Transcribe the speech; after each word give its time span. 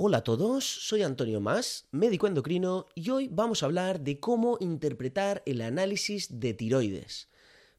Hola 0.00 0.18
a 0.18 0.22
todos, 0.22 0.64
soy 0.64 1.02
Antonio 1.02 1.40
Más, 1.40 1.88
médico 1.90 2.28
endocrino, 2.28 2.86
y 2.94 3.10
hoy 3.10 3.26
vamos 3.32 3.60
a 3.60 3.66
hablar 3.66 3.98
de 3.98 4.20
cómo 4.20 4.56
interpretar 4.60 5.42
el 5.44 5.60
análisis 5.60 6.38
de 6.38 6.54
tiroides. 6.54 7.28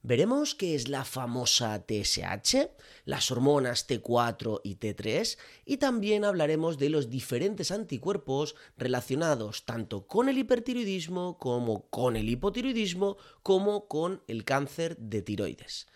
Veremos 0.01 0.53
qué 0.53 0.75
es 0.75 0.89
la 0.89 1.05
famosa 1.05 1.85
TSH, 1.87 2.71
las 3.05 3.31
hormonas 3.31 3.87
T4 3.87 4.59
y 4.65 4.75
T3, 4.75 5.37
y 5.63 5.77
también 5.77 6.25
hablaremos 6.25 6.77
de 6.77 6.89
los 6.89 7.09
diferentes 7.09 7.71
anticuerpos 7.71 8.57
relacionados 8.75 9.63
tanto 9.63 10.05
con 10.05 10.27
el 10.27 10.39
hipertiroidismo 10.39 11.37
como 11.37 11.87
con 11.89 12.17
el 12.17 12.27
hipotiroidismo 12.27 13.15
como 13.43 13.87
con 13.87 14.23
el 14.27 14.43
cáncer 14.43 14.97
de 14.97 15.21
tiroides. 15.21 15.87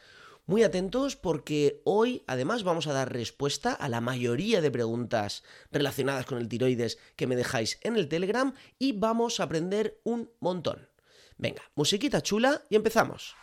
Muy 0.45 0.63
atentos 0.63 1.15
porque 1.15 1.81
hoy 1.85 2.23
además 2.27 2.63
vamos 2.63 2.87
a 2.87 2.93
dar 2.93 3.13
respuesta 3.13 3.71
a 3.71 3.87
la 3.87 4.01
mayoría 4.01 4.59
de 4.59 4.71
preguntas 4.71 5.41
relacionadas 5.71 6.25
con 6.25 6.37
el 6.37 6.49
tiroides 6.49 6.99
que 7.15 7.27
me 7.27 7.37
dejáis 7.37 7.79
en 7.81 7.95
el 7.95 8.09
Telegram 8.09 8.53
y 8.77 8.91
vamos 8.91 9.39
a 9.39 9.43
aprender 9.43 10.01
un 10.03 10.29
montón. 10.41 10.89
Venga, 11.37 11.61
musiquita 11.75 12.21
chula 12.21 12.61
y 12.69 12.75
empezamos. 12.75 13.37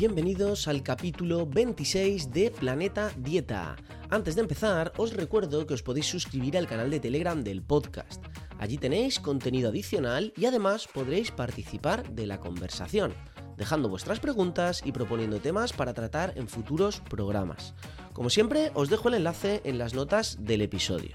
Bienvenidos 0.00 0.66
al 0.66 0.82
capítulo 0.82 1.44
26 1.44 2.30
de 2.30 2.50
Planeta 2.50 3.12
Dieta. 3.18 3.76
Antes 4.08 4.34
de 4.34 4.40
empezar, 4.40 4.94
os 4.96 5.12
recuerdo 5.12 5.66
que 5.66 5.74
os 5.74 5.82
podéis 5.82 6.06
suscribir 6.06 6.56
al 6.56 6.66
canal 6.66 6.88
de 6.88 7.00
Telegram 7.00 7.44
del 7.44 7.60
podcast. 7.60 8.24
Allí 8.58 8.78
tenéis 8.78 9.20
contenido 9.20 9.68
adicional 9.68 10.32
y 10.38 10.46
además 10.46 10.88
podréis 10.90 11.30
participar 11.32 12.08
de 12.14 12.26
la 12.26 12.40
conversación, 12.40 13.12
dejando 13.58 13.90
vuestras 13.90 14.20
preguntas 14.20 14.80
y 14.86 14.92
proponiendo 14.92 15.38
temas 15.38 15.74
para 15.74 15.92
tratar 15.92 16.32
en 16.36 16.48
futuros 16.48 17.00
programas. 17.00 17.74
Como 18.14 18.30
siempre, 18.30 18.70
os 18.72 18.88
dejo 18.88 19.08
el 19.08 19.16
enlace 19.16 19.60
en 19.64 19.76
las 19.76 19.92
notas 19.92 20.38
del 20.40 20.62
episodio. 20.62 21.12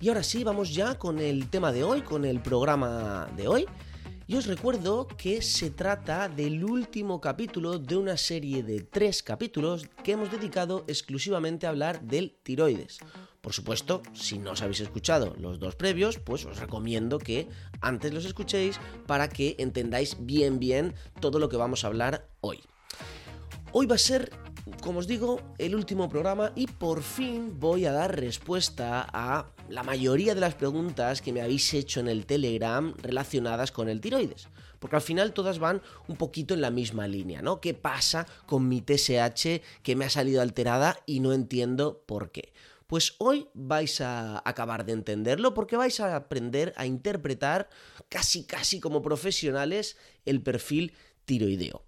Y 0.00 0.08
ahora 0.08 0.22
sí, 0.22 0.42
vamos 0.42 0.74
ya 0.74 0.98
con 0.98 1.18
el 1.18 1.50
tema 1.50 1.70
de 1.70 1.84
hoy, 1.84 2.00
con 2.00 2.24
el 2.24 2.40
programa 2.40 3.28
de 3.36 3.46
hoy. 3.46 3.66
Y 4.26 4.36
os 4.36 4.46
recuerdo 4.46 5.08
que 5.08 5.42
se 5.42 5.70
trata 5.70 6.28
del 6.28 6.64
último 6.64 7.20
capítulo 7.20 7.78
de 7.78 7.96
una 7.96 8.16
serie 8.16 8.62
de 8.62 8.80
tres 8.80 9.22
capítulos 9.22 9.88
que 10.04 10.12
hemos 10.12 10.30
dedicado 10.30 10.84
exclusivamente 10.86 11.66
a 11.66 11.70
hablar 11.70 12.02
del 12.02 12.38
tiroides. 12.42 12.98
Por 13.40 13.52
supuesto, 13.52 14.02
si 14.14 14.38
no 14.38 14.52
os 14.52 14.62
habéis 14.62 14.80
escuchado 14.80 15.34
los 15.38 15.58
dos 15.58 15.74
previos, 15.74 16.18
pues 16.18 16.44
os 16.44 16.58
recomiendo 16.58 17.18
que 17.18 17.48
antes 17.80 18.14
los 18.14 18.24
escuchéis 18.24 18.78
para 19.06 19.28
que 19.28 19.56
entendáis 19.58 20.16
bien 20.20 20.60
bien 20.60 20.94
todo 21.20 21.40
lo 21.40 21.48
que 21.48 21.56
vamos 21.56 21.82
a 21.82 21.88
hablar 21.88 22.28
hoy. 22.40 22.60
Hoy 23.72 23.86
va 23.86 23.96
a 23.96 23.98
ser 23.98 24.30
como 24.80 25.00
os 25.00 25.06
digo, 25.06 25.40
el 25.58 25.74
último 25.74 26.08
programa 26.08 26.52
y 26.54 26.66
por 26.66 27.02
fin 27.02 27.58
voy 27.58 27.84
a 27.86 27.92
dar 27.92 28.18
respuesta 28.18 29.06
a 29.12 29.46
la 29.68 29.82
mayoría 29.82 30.34
de 30.34 30.40
las 30.40 30.54
preguntas 30.54 31.20
que 31.20 31.32
me 31.32 31.40
habéis 31.40 31.74
hecho 31.74 32.00
en 32.00 32.08
el 32.08 32.26
Telegram 32.26 32.94
relacionadas 33.02 33.72
con 33.72 33.88
el 33.88 34.00
tiroides. 34.00 34.48
Porque 34.78 34.96
al 34.96 35.02
final 35.02 35.32
todas 35.32 35.58
van 35.58 35.82
un 36.08 36.16
poquito 36.16 36.54
en 36.54 36.60
la 36.60 36.70
misma 36.70 37.06
línea, 37.06 37.42
¿no? 37.42 37.60
¿Qué 37.60 37.74
pasa 37.74 38.26
con 38.46 38.68
mi 38.68 38.80
TSH 38.80 39.62
que 39.82 39.96
me 39.96 40.04
ha 40.04 40.10
salido 40.10 40.42
alterada 40.42 40.98
y 41.06 41.20
no 41.20 41.32
entiendo 41.32 42.02
por 42.06 42.30
qué? 42.30 42.52
Pues 42.86 43.14
hoy 43.18 43.48
vais 43.54 44.00
a 44.00 44.42
acabar 44.44 44.84
de 44.84 44.92
entenderlo 44.92 45.54
porque 45.54 45.76
vais 45.76 45.98
a 46.00 46.14
aprender 46.14 46.72
a 46.76 46.86
interpretar 46.86 47.68
casi 48.08 48.44
casi 48.44 48.80
como 48.80 49.02
profesionales 49.02 49.96
el 50.24 50.42
perfil 50.42 50.92
tiroideo. 51.24 51.84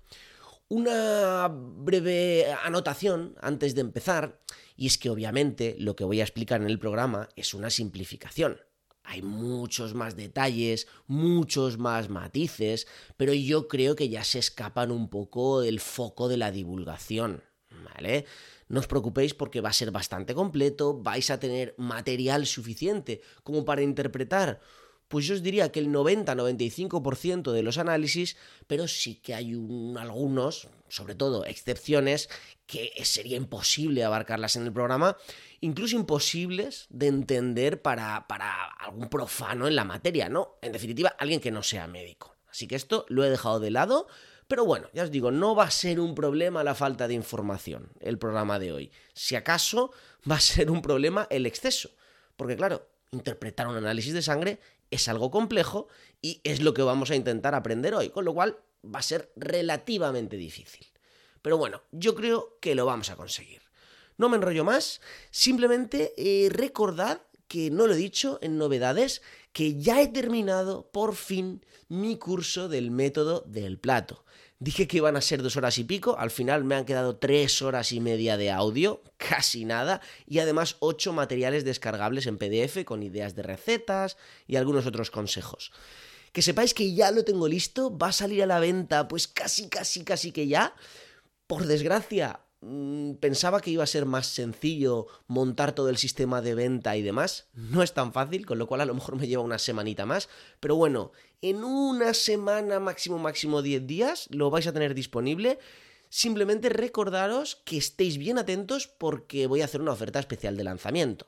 Una 0.68 1.48
breve 1.48 2.46
anotación 2.64 3.36
antes 3.40 3.74
de 3.74 3.82
empezar, 3.82 4.40
y 4.76 4.86
es 4.86 4.96
que 4.96 5.10
obviamente 5.10 5.76
lo 5.78 5.94
que 5.94 6.04
voy 6.04 6.20
a 6.20 6.24
explicar 6.24 6.60
en 6.60 6.68
el 6.68 6.78
programa 6.78 7.28
es 7.36 7.52
una 7.52 7.68
simplificación. 7.68 8.58
Hay 9.02 9.20
muchos 9.20 9.92
más 9.92 10.16
detalles, 10.16 10.88
muchos 11.06 11.76
más 11.76 12.08
matices, 12.08 12.86
pero 13.18 13.34
yo 13.34 13.68
creo 13.68 13.94
que 13.94 14.08
ya 14.08 14.24
se 14.24 14.38
escapan 14.38 14.90
un 14.90 15.10
poco 15.10 15.60
del 15.60 15.80
foco 15.80 16.28
de 16.28 16.38
la 16.38 16.50
divulgación, 16.50 17.42
¿vale? 17.84 18.24
No 18.68 18.80
os 18.80 18.86
preocupéis 18.86 19.34
porque 19.34 19.60
va 19.60 19.68
a 19.68 19.74
ser 19.74 19.90
bastante 19.90 20.34
completo, 20.34 21.02
vais 21.02 21.28
a 21.28 21.38
tener 21.38 21.74
material 21.76 22.46
suficiente 22.46 23.20
como 23.42 23.66
para 23.66 23.82
interpretar 23.82 24.60
pues 25.08 25.26
yo 25.26 25.34
os 25.34 25.42
diría 25.42 25.70
que 25.70 25.80
el 25.80 25.88
90-95% 25.88 27.52
de 27.52 27.62
los 27.62 27.78
análisis, 27.78 28.36
pero 28.66 28.88
sí 28.88 29.16
que 29.16 29.34
hay 29.34 29.52
algunos, 29.52 30.68
sobre 30.88 31.14
todo 31.14 31.44
excepciones, 31.44 32.28
que 32.66 32.92
sería 33.04 33.36
imposible 33.36 34.04
abarcarlas 34.04 34.56
en 34.56 34.64
el 34.64 34.72
programa, 34.72 35.16
incluso 35.60 35.96
imposibles 35.96 36.86
de 36.88 37.08
entender 37.08 37.82
para, 37.82 38.26
para 38.26 38.64
algún 38.64 39.08
profano 39.08 39.68
en 39.68 39.76
la 39.76 39.84
materia, 39.84 40.28
¿no? 40.28 40.56
En 40.62 40.72
definitiva, 40.72 41.14
alguien 41.18 41.40
que 41.40 41.50
no 41.50 41.62
sea 41.62 41.86
médico. 41.86 42.34
Así 42.48 42.66
que 42.66 42.76
esto 42.76 43.04
lo 43.08 43.24
he 43.24 43.30
dejado 43.30 43.60
de 43.60 43.70
lado. 43.70 44.06
Pero 44.46 44.64
bueno, 44.64 44.88
ya 44.92 45.04
os 45.04 45.10
digo, 45.10 45.30
no 45.30 45.54
va 45.54 45.64
a 45.64 45.70
ser 45.70 45.98
un 46.00 46.14
problema 46.14 46.62
la 46.62 46.74
falta 46.74 47.08
de 47.08 47.14
información 47.14 47.92
el 48.00 48.18
programa 48.18 48.58
de 48.58 48.72
hoy. 48.72 48.92
Si 49.14 49.36
acaso 49.36 49.90
va 50.30 50.36
a 50.36 50.40
ser 50.40 50.70
un 50.70 50.82
problema 50.82 51.26
el 51.30 51.46
exceso. 51.46 51.90
Porque 52.36 52.56
claro, 52.56 52.86
interpretar 53.10 53.66
un 53.66 53.76
análisis 53.76 54.12
de 54.12 54.22
sangre 54.22 54.60
es 54.94 55.08
algo 55.08 55.30
complejo 55.30 55.88
y 56.22 56.40
es 56.44 56.60
lo 56.60 56.74
que 56.74 56.82
vamos 56.82 57.10
a 57.10 57.16
intentar 57.16 57.54
aprender 57.54 57.94
hoy, 57.94 58.10
con 58.10 58.24
lo 58.24 58.34
cual 58.34 58.58
va 58.84 59.00
a 59.00 59.02
ser 59.02 59.32
relativamente 59.36 60.36
difícil. 60.36 60.86
Pero 61.42 61.58
bueno, 61.58 61.82
yo 61.92 62.14
creo 62.14 62.58
que 62.60 62.74
lo 62.74 62.86
vamos 62.86 63.10
a 63.10 63.16
conseguir. 63.16 63.62
No 64.16 64.28
me 64.28 64.36
enrollo 64.36 64.64
más, 64.64 65.00
simplemente 65.30 66.14
eh, 66.16 66.48
recordad 66.48 67.22
que 67.48 67.70
no 67.70 67.86
lo 67.86 67.94
he 67.94 67.98
dicho 67.98 68.38
en 68.40 68.56
novedades, 68.56 69.22
que 69.52 69.80
ya 69.80 70.00
he 70.00 70.08
terminado 70.08 70.90
por 70.90 71.14
fin 71.14 71.64
mi 71.88 72.16
curso 72.16 72.68
del 72.68 72.90
método 72.90 73.44
del 73.46 73.78
plato. 73.78 74.24
Dije 74.58 74.86
que 74.86 74.98
iban 74.98 75.16
a 75.16 75.20
ser 75.20 75.42
dos 75.42 75.56
horas 75.56 75.78
y 75.78 75.84
pico, 75.84 76.16
al 76.18 76.30
final 76.30 76.64
me 76.64 76.74
han 76.74 76.84
quedado 76.84 77.16
tres 77.16 77.60
horas 77.60 77.92
y 77.92 78.00
media 78.00 78.36
de 78.36 78.50
audio, 78.50 79.02
casi 79.16 79.64
nada, 79.64 80.00
y 80.26 80.38
además 80.38 80.76
ocho 80.80 81.12
materiales 81.12 81.64
descargables 81.64 82.26
en 82.26 82.38
PDF 82.38 82.84
con 82.84 83.02
ideas 83.02 83.34
de 83.34 83.42
recetas 83.42 84.16
y 84.46 84.56
algunos 84.56 84.86
otros 84.86 85.10
consejos. 85.10 85.72
Que 86.32 86.42
sepáis 86.42 86.74
que 86.74 86.94
ya 86.94 87.10
lo 87.10 87.24
tengo 87.24 87.46
listo, 87.46 87.96
va 87.96 88.08
a 88.08 88.12
salir 88.12 88.42
a 88.42 88.46
la 88.46 88.58
venta 88.58 89.06
pues 89.06 89.28
casi, 89.28 89.68
casi, 89.68 90.04
casi 90.04 90.32
que 90.32 90.48
ya. 90.48 90.74
Por 91.46 91.66
desgracia, 91.66 92.40
Mm, 92.66 93.16
pensaba 93.16 93.60
que 93.60 93.70
iba 93.70 93.84
a 93.84 93.86
ser 93.86 94.06
más 94.06 94.26
sencillo 94.26 95.06
montar 95.26 95.74
todo 95.74 95.90
el 95.90 95.98
sistema 95.98 96.40
de 96.40 96.54
venta 96.54 96.96
y 96.96 97.02
demás. 97.02 97.48
No 97.52 97.82
es 97.82 97.92
tan 97.92 98.14
fácil, 98.14 98.46
con 98.46 98.58
lo 98.58 98.66
cual 98.66 98.80
a 98.80 98.86
lo 98.86 98.94
mejor 98.94 99.16
me 99.16 99.26
lleva 99.26 99.42
una 99.42 99.58
semanita 99.58 100.06
más. 100.06 100.30
Pero 100.60 100.74
bueno, 100.74 101.12
en 101.50 101.62
una 101.62 102.14
semana, 102.14 102.80
máximo, 102.80 103.18
máximo 103.18 103.60
10 103.60 103.86
días, 103.86 104.28
lo 104.30 104.48
vais 104.48 104.66
a 104.66 104.72
tener 104.72 104.94
disponible. 104.94 105.58
Simplemente 106.08 106.70
recordaros 106.70 107.56
que 107.66 107.76
estéis 107.76 108.16
bien 108.16 108.38
atentos 108.38 108.86
porque 108.86 109.46
voy 109.46 109.60
a 109.60 109.66
hacer 109.66 109.82
una 109.82 109.92
oferta 109.92 110.18
especial 110.18 110.56
de 110.56 110.64
lanzamiento. 110.64 111.26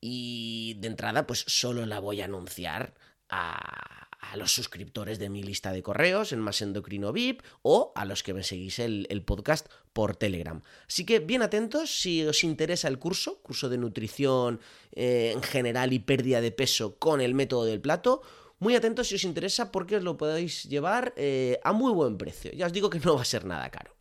Y 0.00 0.76
de 0.78 0.86
entrada, 0.86 1.26
pues 1.26 1.44
solo 1.48 1.84
la 1.86 1.98
voy 1.98 2.20
a 2.20 2.26
anunciar 2.26 2.94
a 3.28 4.36
los 4.36 4.52
suscriptores 4.52 5.18
de 5.18 5.28
mi 5.28 5.42
lista 5.42 5.72
de 5.72 5.82
correos 5.82 6.32
en 6.32 6.40
Más 6.40 6.60
Endocrino 6.62 7.12
VIP 7.12 7.42
o 7.62 7.92
a 7.94 8.04
los 8.04 8.22
que 8.22 8.34
me 8.34 8.42
seguís 8.42 8.78
el, 8.78 9.06
podcast 9.24 9.68
por 9.92 10.16
Telegram. 10.16 10.62
Así 10.86 11.04
que 11.04 11.18
bien 11.18 11.42
atentos 11.42 11.90
si 12.00 12.24
os 12.24 12.44
interesa 12.44 12.88
el 12.88 12.98
curso, 12.98 13.40
curso 13.42 13.68
de 13.68 13.78
nutrición 13.78 14.60
eh, 14.92 15.32
en 15.34 15.42
general 15.42 15.92
y 15.92 15.98
pérdida 15.98 16.40
de 16.40 16.52
peso 16.52 16.98
con 16.98 17.20
el 17.20 17.34
método 17.34 17.64
del 17.64 17.80
plato. 17.80 18.22
Muy 18.58 18.74
atentos 18.74 19.08
si 19.08 19.14
os 19.14 19.24
interesa 19.24 19.70
porque 19.70 19.96
os 19.96 20.02
lo 20.02 20.16
podéis 20.16 20.64
llevar 20.64 21.14
eh, 21.16 21.60
a 21.62 21.72
muy 21.72 21.92
buen 21.92 22.18
precio. 22.18 22.50
Ya 22.52 22.66
os 22.66 22.72
digo 22.72 22.90
que 22.90 22.98
no 23.00 23.14
va 23.14 23.22
a 23.22 23.24
ser 23.24 23.44
nada 23.44 23.70
caro. 23.70 23.94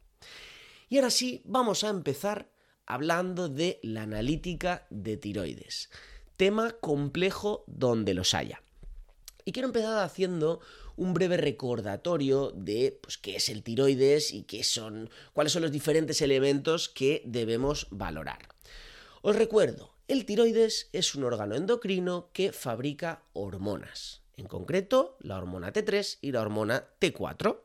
Y 0.89 0.98
ahora 0.98 1.12
sí, 1.12 1.42
vamos 1.45 1.83
a 1.83 1.89
empezar 1.89 2.50
hablando 2.86 3.50
de 3.50 3.80
la 3.83 4.04
analítica 4.04 4.88
de 4.89 5.18
tiroides. 5.18 5.89
Tema 6.38 6.71
complejo 6.71 7.65
donde 7.68 8.13
los 8.13 8.33
haya. 8.33 8.63
Y 9.45 9.51
quiero 9.51 9.68
empezar 9.68 10.04
haciendo 10.04 10.60
un 10.95 11.13
breve 11.13 11.38
recordatorio 11.38 12.51
de 12.51 13.00
pues, 13.01 13.18
qué 13.18 13.36
es 13.36 13.50
el 13.50 13.63
tiroides 13.63 14.33
y 14.33 14.44
qué 14.44 14.63
son, 14.63 15.10
cuáles 15.33 15.53
son 15.53 15.62
los 15.62 15.71
diferentes 15.71 16.21
elementos 16.21 16.89
que 16.89 17.21
debemos 17.25 17.88
valorar. 17.92 18.39
Os 19.21 19.36
recuerdo, 19.36 19.94
el 20.07 20.25
tiroides 20.25 20.89
es 20.94 21.15
un 21.15 21.24
órgano 21.24 21.56
endocrino 21.56 22.30
que 22.33 22.51
fabrica 22.51 23.24
hormonas, 23.33 24.21
en 24.38 24.48
concreto 24.48 25.18
la 25.19 25.38
hormona 25.38 25.74
T3 25.74 26.19
y 26.22 26.31
la 26.31 26.42
hormona 26.42 26.88
T4. 27.01 27.60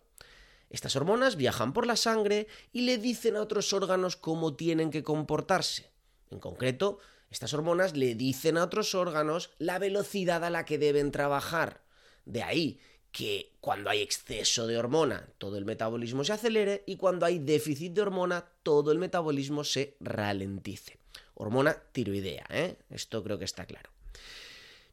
Estas 0.70 0.96
hormonas 0.96 1.36
viajan 1.36 1.72
por 1.74 1.86
la 1.86 1.96
sangre 1.96 2.48
y 2.72 2.82
le 2.82 2.98
dicen 2.98 3.36
a 3.36 3.42
otros 3.42 3.72
órganos 3.74 4.16
cómo 4.16 4.56
tienen 4.56 4.90
que 4.90 5.02
comportarse. 5.02 5.90
En 6.30 6.40
concreto, 6.40 6.98
estas 7.30 7.52
hormonas 7.52 7.94
le 7.94 8.14
dicen 8.14 8.56
a 8.56 8.64
otros 8.64 8.94
órganos 8.94 9.50
la 9.58 9.78
velocidad 9.78 10.44
a 10.44 10.50
la 10.50 10.64
que 10.64 10.78
deben 10.78 11.12
trabajar. 11.12 11.82
De 12.24 12.42
ahí 12.42 12.80
que 13.12 13.52
cuando 13.60 13.90
hay 13.90 14.00
exceso 14.00 14.66
de 14.66 14.78
hormona, 14.78 15.28
todo 15.36 15.58
el 15.58 15.66
metabolismo 15.66 16.24
se 16.24 16.32
acelere 16.32 16.82
y 16.86 16.96
cuando 16.96 17.26
hay 17.26 17.38
déficit 17.38 17.92
de 17.92 18.00
hormona, 18.00 18.46
todo 18.62 18.90
el 18.90 18.98
metabolismo 18.98 19.64
se 19.64 19.96
ralentice. 20.00 20.98
Hormona 21.34 21.76
tiroidea, 21.92 22.46
¿eh? 22.48 22.76
Esto 22.88 23.22
creo 23.22 23.38
que 23.38 23.44
está 23.44 23.66
claro. 23.66 23.90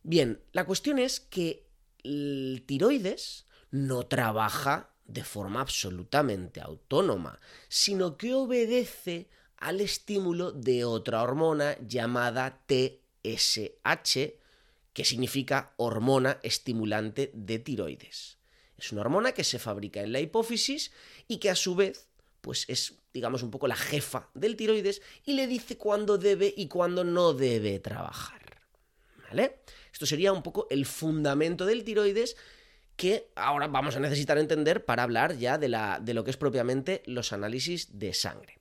Bien, 0.04 0.42
la 0.52 0.66
cuestión 0.66 1.00
es 1.00 1.22
que 1.22 1.69
el 2.04 2.64
tiroides 2.66 3.46
no 3.72 4.06
trabaja 4.06 4.90
de 5.06 5.24
forma 5.24 5.62
absolutamente 5.62 6.62
autónoma, 6.62 7.40
sino 7.68 8.18
que 8.18 8.34
obedece 8.34 9.30
al 9.58 9.82
estímulo 9.82 10.52
de 10.52 10.86
otra 10.86 11.22
hormona 11.22 11.78
llamada 11.86 12.62
TSH, 12.68 14.34
que 14.94 15.06
significa 15.06 15.74
hormona 15.78 16.40
estimulante 16.44 17.32
de 17.34 17.60
tiroides. 17.60 18.38
Es 18.78 18.92
una 18.92 19.02
hormona 19.02 19.34
que 19.34 19.44
se 19.44 19.60
fabrica 19.60 20.02
en 20.02 20.14
la 20.14 20.22
hipófisis 20.22 20.92
y 21.28 21.38
que 21.38 21.50
a 21.50 21.56
su 21.56 21.76
vez 21.76 22.08
pues 22.42 22.66
es, 22.70 22.94
digamos, 23.14 23.44
un 23.44 23.52
poco 23.52 23.68
la 23.68 23.76
jefa 23.76 24.30
del 24.34 24.56
tiroides 24.56 25.02
y 25.26 25.34
le 25.34 25.48
dice 25.48 25.78
cuándo 25.78 26.18
debe 26.18 26.54
y 26.56 26.68
cuándo 26.68 27.04
no 27.04 27.34
debe 27.34 27.80
trabajar. 27.80 28.40
¿Vale? 29.28 29.60
Esto 29.92 30.06
sería 30.06 30.34
un 30.34 30.44
poco 30.44 30.68
el 30.70 30.86
fundamento 30.86 31.66
del 31.66 31.84
tiroides 31.84 32.36
que 32.96 33.32
ahora 33.36 33.68
vamos 33.68 33.96
a 33.96 34.02
necesitar 34.02 34.38
entender 34.38 34.84
para 34.84 35.04
hablar 35.04 35.38
ya 35.38 35.58
de, 35.58 35.70
la, 35.70 36.00
de 36.02 36.14
lo 36.14 36.26
que 36.26 36.32
es 36.32 36.38
propiamente 36.38 37.02
los 37.06 37.32
análisis 37.32 37.98
de 37.98 38.14
sangre. 38.14 38.60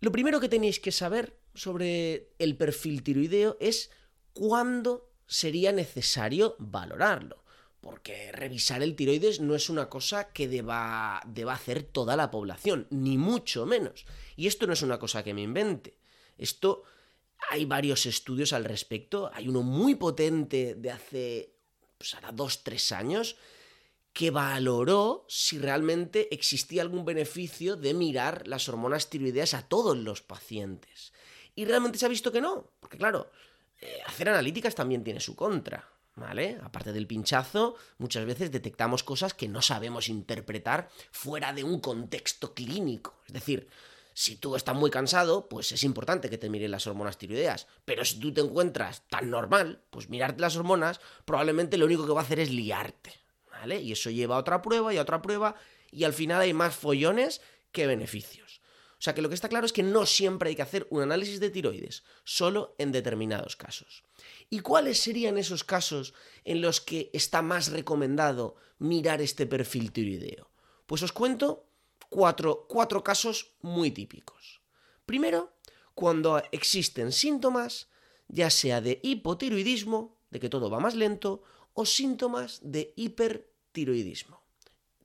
Lo 0.00 0.12
primero 0.12 0.40
que 0.40 0.48
tenéis 0.48 0.80
que 0.80 0.92
saber 0.92 1.36
sobre 1.54 2.30
el 2.38 2.56
perfil 2.56 3.02
tiroideo 3.02 3.56
es 3.60 3.90
cuándo 4.32 5.10
sería 5.26 5.72
necesario 5.72 6.56
valorarlo. 6.58 7.44
Porque 7.80 8.32
revisar 8.32 8.82
el 8.82 8.96
tiroides 8.96 9.40
no 9.40 9.54
es 9.54 9.68
una 9.68 9.88
cosa 9.88 10.32
que 10.32 10.48
deba, 10.48 11.20
deba 11.26 11.52
hacer 11.52 11.82
toda 11.82 12.16
la 12.16 12.30
población, 12.30 12.86
ni 12.90 13.18
mucho 13.18 13.66
menos. 13.66 14.04
Y 14.36 14.46
esto 14.46 14.66
no 14.66 14.72
es 14.72 14.82
una 14.82 14.98
cosa 14.98 15.22
que 15.22 15.34
me 15.34 15.42
invente. 15.42 15.98
Esto 16.38 16.84
hay 17.50 17.64
varios 17.64 18.06
estudios 18.06 18.52
al 18.52 18.64
respecto. 18.64 19.30
Hay 19.32 19.48
uno 19.48 19.62
muy 19.62 19.94
potente 19.94 20.74
de 20.74 20.90
hace, 20.90 21.54
pues 21.96 22.14
ahora 22.14 22.32
dos, 22.32 22.64
tres 22.64 22.92
años, 22.92 23.36
que 24.12 24.30
valoró 24.30 25.24
si 25.28 25.58
realmente 25.58 26.34
existía 26.34 26.82
algún 26.82 27.04
beneficio 27.04 27.76
de 27.76 27.94
mirar 27.94 28.48
las 28.48 28.68
hormonas 28.68 29.10
tiroideas 29.10 29.54
a 29.54 29.62
todos 29.62 29.96
los 29.96 30.22
pacientes. 30.22 31.12
Y 31.54 31.64
realmente 31.64 31.98
se 31.98 32.06
ha 32.06 32.08
visto 32.08 32.32
que 32.32 32.40
no, 32.40 32.72
porque 32.80 32.98
claro, 32.98 33.30
eh, 33.80 34.00
hacer 34.06 34.28
analíticas 34.28 34.74
también 34.74 35.04
tiene 35.04 35.20
su 35.20 35.36
contra. 35.36 35.88
¿Vale? 36.16 36.58
Aparte 36.64 36.92
del 36.92 37.06
pinchazo, 37.06 37.76
muchas 37.98 38.26
veces 38.26 38.50
detectamos 38.50 39.04
cosas 39.04 39.34
que 39.34 39.46
no 39.46 39.62
sabemos 39.62 40.08
interpretar 40.08 40.88
fuera 41.12 41.52
de 41.52 41.62
un 41.62 41.78
contexto 41.78 42.54
clínico. 42.54 43.14
Es 43.28 43.34
decir, 43.34 43.68
si 44.18 44.34
tú 44.34 44.56
estás 44.56 44.74
muy 44.74 44.90
cansado, 44.90 45.48
pues 45.48 45.70
es 45.70 45.84
importante 45.84 46.28
que 46.28 46.38
te 46.38 46.50
miren 46.50 46.72
las 46.72 46.88
hormonas 46.88 47.18
tiroideas. 47.18 47.68
Pero 47.84 48.04
si 48.04 48.18
tú 48.18 48.34
te 48.34 48.40
encuentras 48.40 49.06
tan 49.06 49.30
normal, 49.30 49.80
pues 49.90 50.08
mirarte 50.08 50.40
las 50.40 50.56
hormonas 50.56 51.00
probablemente 51.24 51.78
lo 51.78 51.86
único 51.86 52.04
que 52.04 52.12
va 52.12 52.22
a 52.22 52.24
hacer 52.24 52.40
es 52.40 52.50
liarte. 52.50 53.12
¿Vale? 53.48 53.80
Y 53.80 53.92
eso 53.92 54.10
lleva 54.10 54.34
a 54.34 54.40
otra 54.40 54.60
prueba 54.60 54.92
y 54.92 54.96
a 54.96 55.02
otra 55.02 55.22
prueba 55.22 55.54
y 55.92 56.02
al 56.02 56.14
final 56.14 56.40
hay 56.40 56.52
más 56.52 56.74
follones 56.74 57.40
que 57.70 57.86
beneficios. 57.86 58.60
O 58.98 59.02
sea 59.02 59.14
que 59.14 59.22
lo 59.22 59.28
que 59.28 59.36
está 59.36 59.48
claro 59.48 59.66
es 59.66 59.72
que 59.72 59.84
no 59.84 60.04
siempre 60.04 60.50
hay 60.50 60.56
que 60.56 60.62
hacer 60.62 60.88
un 60.90 61.02
análisis 61.02 61.38
de 61.38 61.50
tiroides, 61.50 62.02
solo 62.24 62.74
en 62.78 62.90
determinados 62.90 63.54
casos. 63.54 64.02
¿Y 64.50 64.58
cuáles 64.60 64.98
serían 64.98 65.38
esos 65.38 65.62
casos 65.62 66.12
en 66.44 66.60
los 66.60 66.80
que 66.80 67.08
está 67.12 67.40
más 67.40 67.70
recomendado 67.70 68.56
mirar 68.80 69.22
este 69.22 69.46
perfil 69.46 69.92
tiroideo? 69.92 70.50
Pues 70.86 71.04
os 71.04 71.12
cuento 71.12 71.67
cuatro, 72.08 72.66
cuatro 72.68 73.04
casos 73.04 73.54
muy 73.60 73.90
típicos. 73.90 74.60
Primero, 75.06 75.54
cuando 75.94 76.42
existen 76.52 77.12
síntomas, 77.12 77.88
ya 78.28 78.50
sea 78.50 78.80
de 78.80 79.00
hipotiroidismo, 79.02 80.16
de 80.30 80.40
que 80.40 80.48
todo 80.48 80.70
va 80.70 80.80
más 80.80 80.94
lento, 80.94 81.42
o 81.72 81.86
síntomas 81.86 82.60
de 82.62 82.92
hipertiroidismo. 82.96 84.42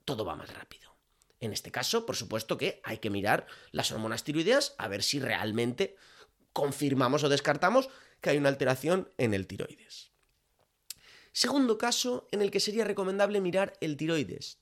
Todo 0.04 0.24
va 0.24 0.36
más 0.36 0.52
rápido. 0.52 0.94
En 1.40 1.52
este 1.52 1.70
caso, 1.70 2.06
por 2.06 2.16
supuesto 2.16 2.56
que 2.56 2.80
hay 2.84 2.98
que 2.98 3.10
mirar 3.10 3.46
las 3.70 3.92
hormonas 3.92 4.24
tiroideas 4.24 4.74
a 4.78 4.88
ver 4.88 5.02
si 5.02 5.20
realmente 5.20 5.96
confirmamos 6.52 7.22
o 7.24 7.28
descartamos 7.28 7.88
que 8.20 8.30
hay 8.30 8.38
una 8.38 8.48
alteración 8.48 9.12
en 9.18 9.34
el 9.34 9.46
tiroides. 9.46 10.12
Segundo 11.32 11.76
caso 11.76 12.28
en 12.30 12.40
el 12.40 12.50
que 12.50 12.60
sería 12.60 12.84
recomendable 12.84 13.40
mirar 13.40 13.74
el 13.80 13.96
tiroides. 13.96 14.60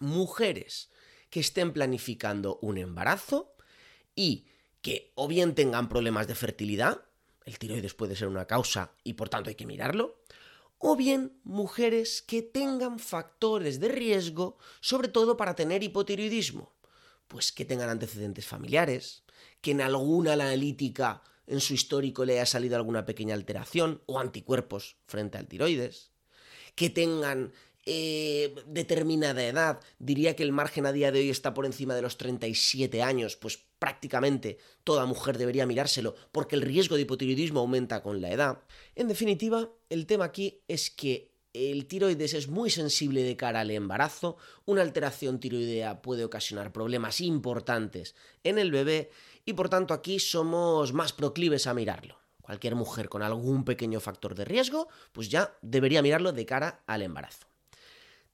Mujeres 0.00 0.90
que 1.30 1.40
estén 1.40 1.72
planificando 1.72 2.58
un 2.60 2.76
embarazo 2.76 3.54
y 4.14 4.46
que 4.82 5.12
o 5.14 5.28
bien 5.28 5.54
tengan 5.54 5.88
problemas 5.88 6.26
de 6.26 6.34
fertilidad, 6.34 7.06
el 7.44 7.58
tiroides 7.58 7.94
puede 7.94 8.16
ser 8.16 8.28
una 8.28 8.46
causa 8.46 8.92
y 9.04 9.14
por 9.14 9.28
tanto 9.28 9.48
hay 9.48 9.54
que 9.54 9.66
mirarlo, 9.66 10.20
o 10.78 10.96
bien 10.96 11.38
mujeres 11.44 12.22
que 12.22 12.42
tengan 12.42 12.98
factores 12.98 13.80
de 13.80 13.88
riesgo, 13.88 14.58
sobre 14.80 15.08
todo 15.08 15.36
para 15.36 15.54
tener 15.54 15.82
hipotiroidismo, 15.82 16.74
pues 17.28 17.52
que 17.52 17.64
tengan 17.64 17.90
antecedentes 17.90 18.46
familiares, 18.46 19.24
que 19.60 19.72
en 19.72 19.82
alguna 19.82 20.32
analítica 20.32 21.22
en 21.46 21.60
su 21.60 21.74
histórico 21.74 22.24
le 22.24 22.34
haya 22.34 22.46
salido 22.46 22.76
alguna 22.76 23.04
pequeña 23.04 23.34
alteración 23.34 24.02
o 24.06 24.18
anticuerpos 24.18 24.96
frente 25.06 25.36
al 25.36 25.48
tiroides, 25.48 26.12
que 26.74 26.88
tengan 26.88 27.52
eh, 27.86 28.54
determinada 28.66 29.42
edad, 29.44 29.80
diría 29.98 30.36
que 30.36 30.42
el 30.42 30.52
margen 30.52 30.86
a 30.86 30.92
día 30.92 31.12
de 31.12 31.20
hoy 31.20 31.30
está 31.30 31.54
por 31.54 31.66
encima 31.66 31.94
de 31.94 32.02
los 32.02 32.18
37 32.18 33.02
años, 33.02 33.36
pues 33.36 33.58
prácticamente 33.78 34.58
toda 34.84 35.06
mujer 35.06 35.38
debería 35.38 35.66
mirárselo 35.66 36.14
porque 36.30 36.56
el 36.56 36.62
riesgo 36.62 36.96
de 36.96 37.02
hipotiroidismo 37.02 37.60
aumenta 37.60 38.02
con 38.02 38.20
la 38.20 38.30
edad. 38.30 38.62
En 38.94 39.08
definitiva, 39.08 39.70
el 39.88 40.06
tema 40.06 40.26
aquí 40.26 40.60
es 40.68 40.90
que 40.90 41.30
el 41.52 41.86
tiroides 41.86 42.34
es 42.34 42.48
muy 42.48 42.70
sensible 42.70 43.22
de 43.22 43.36
cara 43.36 43.60
al 43.60 43.70
embarazo, 43.70 44.36
una 44.66 44.82
alteración 44.82 45.40
tiroidea 45.40 46.00
puede 46.00 46.24
ocasionar 46.24 46.72
problemas 46.72 47.20
importantes 47.20 48.14
en 48.44 48.58
el 48.58 48.70
bebé 48.70 49.10
y 49.44 49.54
por 49.54 49.68
tanto 49.68 49.94
aquí 49.94 50.20
somos 50.20 50.92
más 50.92 51.12
proclives 51.12 51.66
a 51.66 51.74
mirarlo. 51.74 52.20
Cualquier 52.40 52.74
mujer 52.74 53.08
con 53.08 53.22
algún 53.22 53.64
pequeño 53.64 54.00
factor 54.00 54.34
de 54.34 54.44
riesgo, 54.44 54.88
pues 55.12 55.28
ya 55.28 55.56
debería 55.62 56.02
mirarlo 56.02 56.32
de 56.32 56.46
cara 56.46 56.82
al 56.86 57.02
embarazo. 57.02 57.49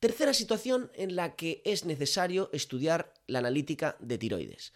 Tercera 0.00 0.34
situación 0.34 0.90
en 0.94 1.16
la 1.16 1.36
que 1.36 1.62
es 1.64 1.86
necesario 1.86 2.50
estudiar 2.52 3.14
la 3.26 3.38
analítica 3.38 3.96
de 3.98 4.18
tiroides. 4.18 4.74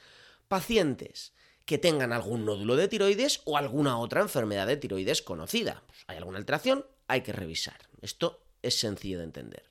Pacientes 0.48 1.34
que 1.66 1.76
tengan 1.76 2.12
algún 2.12 2.46
nódulo 2.46 2.74
de 2.74 2.88
tiroides 2.88 3.42
o 3.44 3.58
alguna 3.58 3.98
otra 3.98 4.22
enfermedad 4.22 4.66
de 4.66 4.78
tiroides 4.78 5.20
conocida. 5.20 5.82
Pues, 5.86 6.00
hay 6.06 6.16
alguna 6.16 6.38
alteración, 6.38 6.86
hay 7.06 7.20
que 7.20 7.32
revisar. 7.32 7.78
Esto 8.00 8.42
es 8.62 8.78
sencillo 8.78 9.18
de 9.18 9.24
entender. 9.24 9.64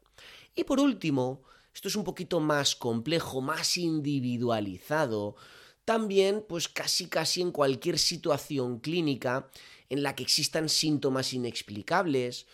Y 0.56 0.66
por 0.66 0.80
último, 0.80 1.42
esto 1.74 1.88
es 1.88 1.96
un 1.96 2.04
poquito 2.04 2.40
más 2.40 2.76
complejo, 2.76 3.42
más 3.42 3.76
individualizado. 3.76 5.36
También, 5.84 6.46
pues 6.48 6.70
casi 6.70 7.08
casi 7.08 7.42
en 7.42 7.52
cualquier 7.52 7.98
situación 7.98 8.80
clínica 8.80 9.50
en 9.90 10.04
la 10.04 10.16
que 10.16 10.22
existan 10.24 10.70
síntomas 10.70 11.34
inexplicables 11.34 12.46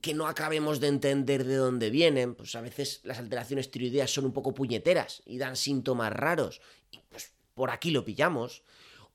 que 0.00 0.14
no 0.14 0.26
acabemos 0.26 0.80
de 0.80 0.88
entender 0.88 1.44
de 1.44 1.56
dónde 1.56 1.90
vienen, 1.90 2.34
pues 2.34 2.54
a 2.54 2.60
veces 2.60 3.00
las 3.04 3.18
alteraciones 3.18 3.70
tiroideas 3.70 4.12
son 4.12 4.26
un 4.26 4.32
poco 4.32 4.54
puñeteras 4.54 5.22
y 5.26 5.38
dan 5.38 5.56
síntomas 5.56 6.12
raros, 6.12 6.60
y 6.90 6.98
pues 7.08 7.32
por 7.54 7.70
aquí 7.70 7.90
lo 7.90 8.04
pillamos. 8.04 8.62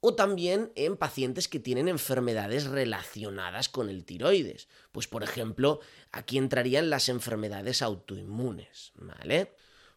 O 0.01 0.13
también 0.13 0.71
en 0.75 0.97
pacientes 0.97 1.47
que 1.47 1.59
tienen 1.59 1.87
enfermedades 1.87 2.67
relacionadas 2.67 3.69
con 3.69 3.89
el 3.89 4.05
tiroides. 4.05 4.67
Pues 4.91 5.07
por 5.07 5.23
ejemplo, 5.23 5.79
aquí 6.11 6.37
entrarían 6.37 6.91
las 6.91 7.09
enfermedades 7.09 7.81
autoinmunes, 7.81 8.91
¿vale? 8.97 9.55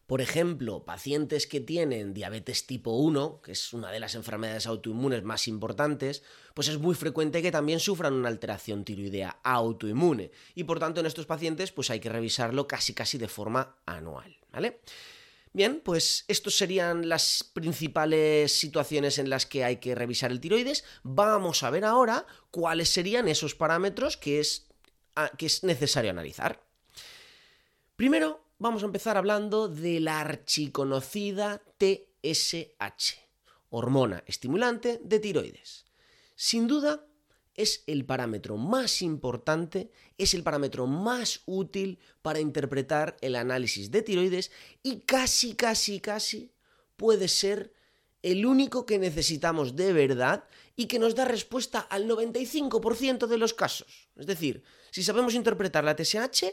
Por 0.09 0.21
ejemplo, 0.21 0.85
pacientes 0.85 1.45
que 1.45 1.59
tienen 1.59 2.15
diabetes 2.15 2.65
tipo 2.65 2.93
1, 2.97 3.41
que 3.43 3.51
es 3.51 3.73
una 3.73 3.91
de 3.91 3.99
las 3.99 4.15
enfermedades 4.15 4.65
autoinmunes 4.65 5.21
más 5.21 5.47
importantes, 5.47 6.23
pues 6.55 6.67
es 6.67 6.79
muy 6.79 6.95
frecuente 6.95 7.43
que 7.43 7.51
también 7.51 7.79
sufran 7.79 8.13
una 8.15 8.27
alteración 8.27 8.83
tiroidea 8.83 9.39
autoinmune. 9.43 10.31
Y 10.55 10.63
por 10.63 10.79
tanto, 10.79 10.99
en 10.99 11.05
estos 11.05 11.27
pacientes, 11.27 11.71
pues 11.71 11.91
hay 11.91 11.99
que 11.99 12.09
revisarlo 12.09 12.67
casi 12.67 12.95
casi 12.95 13.19
de 13.19 13.27
forma 13.27 13.77
anual, 13.85 14.35
¿vale? 14.51 14.81
Bien, 15.53 15.79
pues 15.79 16.25
estas 16.27 16.55
serían 16.55 17.07
las 17.07 17.43
principales 17.43 18.51
situaciones 18.51 19.19
en 19.19 19.29
las 19.29 19.45
que 19.45 19.63
hay 19.63 19.75
que 19.75 19.93
revisar 19.93 20.31
el 20.31 20.39
tiroides. 20.39 20.85
Vamos 21.03 21.61
a 21.61 21.69
ver 21.69 21.85
ahora 21.85 22.25
cuáles 22.49 22.89
serían 22.89 23.27
esos 23.27 23.53
parámetros 23.53 24.17
que 24.17 24.39
es, 24.39 24.69
que 25.37 25.45
es 25.45 25.63
necesario 25.63 26.09
analizar. 26.09 26.63
Primero, 27.95 28.48
vamos 28.59 28.83
a 28.83 28.85
empezar 28.85 29.17
hablando 29.17 29.67
de 29.67 29.99
la 30.01 30.19
archiconocida 30.19 31.63
TSH, 31.79 33.15
hormona 33.69 34.23
estimulante 34.27 34.99
de 35.03 35.19
tiroides. 35.19 35.85
Sin 36.35 36.67
duda, 36.67 37.05
es 37.55 37.83
el 37.87 38.05
parámetro 38.05 38.57
más 38.57 39.01
importante, 39.01 39.91
es 40.17 40.33
el 40.33 40.43
parámetro 40.43 40.87
más 40.87 41.41
útil 41.45 41.99
para 42.21 42.39
interpretar 42.39 43.17
el 43.21 43.35
análisis 43.35 43.91
de 43.91 44.01
tiroides 44.01 44.51
y 44.83 45.01
casi, 45.01 45.55
casi, 45.55 45.99
casi 45.99 46.53
puede 46.95 47.27
ser 47.27 47.73
el 48.21 48.45
único 48.45 48.85
que 48.85 48.99
necesitamos 48.99 49.75
de 49.75 49.93
verdad 49.93 50.43
y 50.75 50.87
que 50.87 50.99
nos 50.99 51.15
da 51.15 51.25
respuesta 51.25 51.79
al 51.79 52.07
95% 52.07 53.27
de 53.27 53.37
los 53.37 53.53
casos. 53.53 54.09
Es 54.15 54.25
decir, 54.25 54.63
si 54.91 55.03
sabemos 55.03 55.33
interpretar 55.33 55.83
la 55.83 55.95
TSH, 55.95 56.45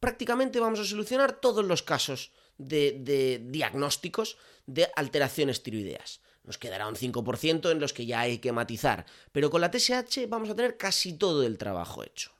prácticamente 0.00 0.60
vamos 0.60 0.80
a 0.80 0.84
solucionar 0.84 1.40
todos 1.40 1.64
los 1.64 1.82
casos 1.82 2.32
de, 2.58 3.40
diagnósticos 3.44 4.38
de 4.66 4.90
alteraciones 4.96 5.62
tiroideas. 5.62 6.20
Nos 6.42 6.58
quedará 6.58 6.88
un 6.88 6.96
5% 6.96 7.70
en 7.70 7.80
los 7.80 7.92
que 7.92 8.06
ya 8.06 8.20
hay 8.20 8.38
que 8.38 8.52
matizar, 8.52 9.04
pero 9.30 9.50
con 9.50 9.60
la 9.60 9.70
TSH 9.70 10.26
vamos 10.28 10.48
a 10.48 10.56
tener 10.56 10.76
casi 10.76 11.12
todo 11.12 11.42
el 11.44 11.58
trabajo 11.58 12.02
hecho. 12.02 12.32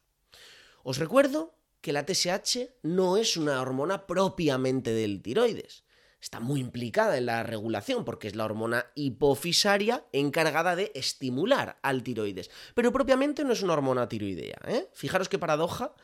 Os 0.82 0.98
recuerdo 0.98 1.54
que 1.82 1.92
la 1.92 2.04
TSH 2.04 2.70
no 2.82 3.18
es 3.18 3.36
una 3.36 3.60
hormona 3.60 4.06
propiamente 4.06 4.92
del 4.92 5.22
tiroides. 5.22 5.84
Está 6.20 6.38
muy 6.38 6.60
implicada 6.60 7.16
en 7.16 7.26
la 7.26 7.42
regulación 7.42 8.04
porque 8.04 8.28
es 8.28 8.36
la 8.36 8.44
hormona 8.44 8.86
hipofisaria 8.94 10.04
encargada 10.12 10.76
de 10.76 10.92
estimular 10.94 11.78
al 11.82 12.02
tiroides, 12.02 12.50
pero 12.74 12.92
propiamente 12.92 13.44
no 13.44 13.52
es 13.52 13.62
una 13.62 13.72
hormona 13.72 14.08
tiroidea. 14.08 14.60
¿eh? 14.66 14.88
Fijaros 14.92 15.30
qué 15.30 15.38
paradoja 15.38 15.94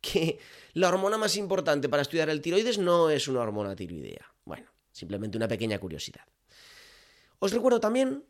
que 0.00 0.38
la 0.74 0.88
hormona 0.88 1.18
más 1.18 1.36
importante 1.36 1.88
para 1.88 2.02
estudiar 2.02 2.28
el 2.28 2.40
tiroides 2.40 2.78
no 2.78 3.10
es 3.10 3.28
una 3.28 3.40
hormona 3.40 3.74
tiroidea. 3.74 4.32
Bueno, 4.44 4.70
simplemente 4.92 5.36
una 5.36 5.48
pequeña 5.48 5.78
curiosidad. 5.78 6.24
Os 7.38 7.52
recuerdo 7.52 7.80
también, 7.80 8.24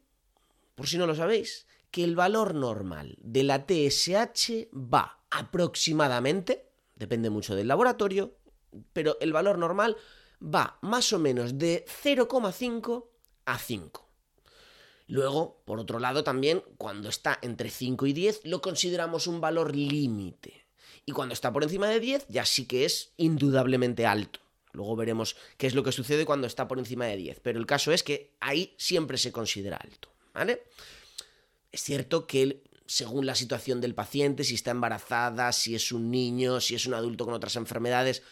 por 0.74 0.86
si 0.88 0.98
no 0.98 1.06
lo 1.06 1.14
sabéis, 1.14 1.66
que 1.90 2.04
el 2.04 2.16
valor 2.16 2.54
normal 2.54 3.16
de 3.20 3.44
la 3.44 3.66
TSH 3.66 4.68
va 4.74 5.20
aproximadamente, 5.30 6.68
depende 6.94 7.30
mucho 7.30 7.54
del 7.54 7.68
laboratorio, 7.68 8.36
pero 8.92 9.16
el 9.20 9.32
valor 9.32 9.58
normal 9.58 9.96
va 10.42 10.78
más 10.82 11.12
o 11.12 11.18
menos 11.18 11.58
de 11.58 11.84
0,5 11.86 13.06
a 13.46 13.58
5. 13.58 14.06
Luego, 15.08 15.62
por 15.64 15.78
otro 15.78 16.00
lado, 16.00 16.24
también 16.24 16.62
cuando 16.78 17.08
está 17.08 17.38
entre 17.42 17.70
5 17.70 18.06
y 18.06 18.12
10 18.12 18.40
lo 18.44 18.60
consideramos 18.60 19.26
un 19.26 19.40
valor 19.40 19.74
límite. 19.74 20.65
Y 21.06 21.12
cuando 21.12 21.32
está 21.32 21.52
por 21.52 21.62
encima 21.62 21.88
de 21.88 22.00
10 22.00 22.26
ya 22.28 22.44
sí 22.44 22.66
que 22.66 22.84
es 22.84 23.12
indudablemente 23.16 24.04
alto. 24.04 24.40
Luego 24.72 24.96
veremos 24.96 25.36
qué 25.56 25.66
es 25.66 25.74
lo 25.74 25.82
que 25.82 25.92
sucede 25.92 26.26
cuando 26.26 26.46
está 26.46 26.68
por 26.68 26.78
encima 26.78 27.06
de 27.06 27.16
10. 27.16 27.40
Pero 27.40 27.58
el 27.58 27.66
caso 27.66 27.92
es 27.92 28.02
que 28.02 28.34
ahí 28.40 28.74
siempre 28.76 29.16
se 29.16 29.32
considera 29.32 29.78
alto. 29.78 30.10
¿Vale? 30.34 30.64
Es 31.72 31.82
cierto 31.82 32.26
que 32.26 32.62
según 32.86 33.26
la 33.26 33.34
situación 33.34 33.80
del 33.80 33.94
paciente, 33.94 34.44
si 34.44 34.54
está 34.54 34.70
embarazada, 34.70 35.52
si 35.52 35.74
es 35.74 35.92
un 35.92 36.10
niño, 36.10 36.60
si 36.60 36.74
es 36.74 36.86
un 36.86 36.94
adulto 36.94 37.24
con 37.24 37.34
otras 37.34 37.56
enfermedades, 37.56 38.22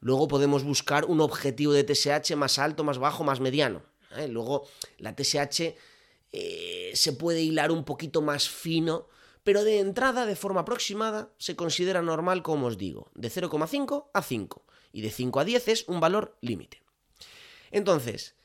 luego 0.00 0.28
podemos 0.28 0.64
buscar 0.64 1.04
un 1.04 1.20
objetivo 1.20 1.72
de 1.72 1.84
TSH 1.84 2.34
más 2.36 2.58
alto, 2.58 2.82
más 2.84 2.98
bajo, 2.98 3.24
más 3.24 3.40
mediano. 3.40 3.82
¿eh? 4.16 4.28
Luego 4.28 4.66
la 4.98 5.14
TSH 5.14 5.74
eh, 6.32 6.92
se 6.94 7.12
puede 7.12 7.42
hilar 7.42 7.70
un 7.70 7.84
poquito 7.84 8.22
más 8.22 8.48
fino, 8.48 9.08
pero 9.44 9.64
de 9.64 9.80
entrada, 9.80 10.26
de 10.26 10.36
forma 10.36 10.60
aproximada, 10.60 11.32
se 11.38 11.56
considera 11.56 12.02
normal, 12.02 12.42
como 12.42 12.66
os 12.66 12.78
digo, 12.78 13.10
de 13.14 13.30
0,5 13.30 14.10
a 14.12 14.22
5 14.22 14.64
y 14.92 15.00
de 15.02 15.10
5 15.10 15.40
a 15.40 15.44
10 15.44 15.68
es 15.68 15.88
un 15.88 16.00
valor 16.00 16.36
límite. 16.40 16.82
Entonces, 17.70 18.36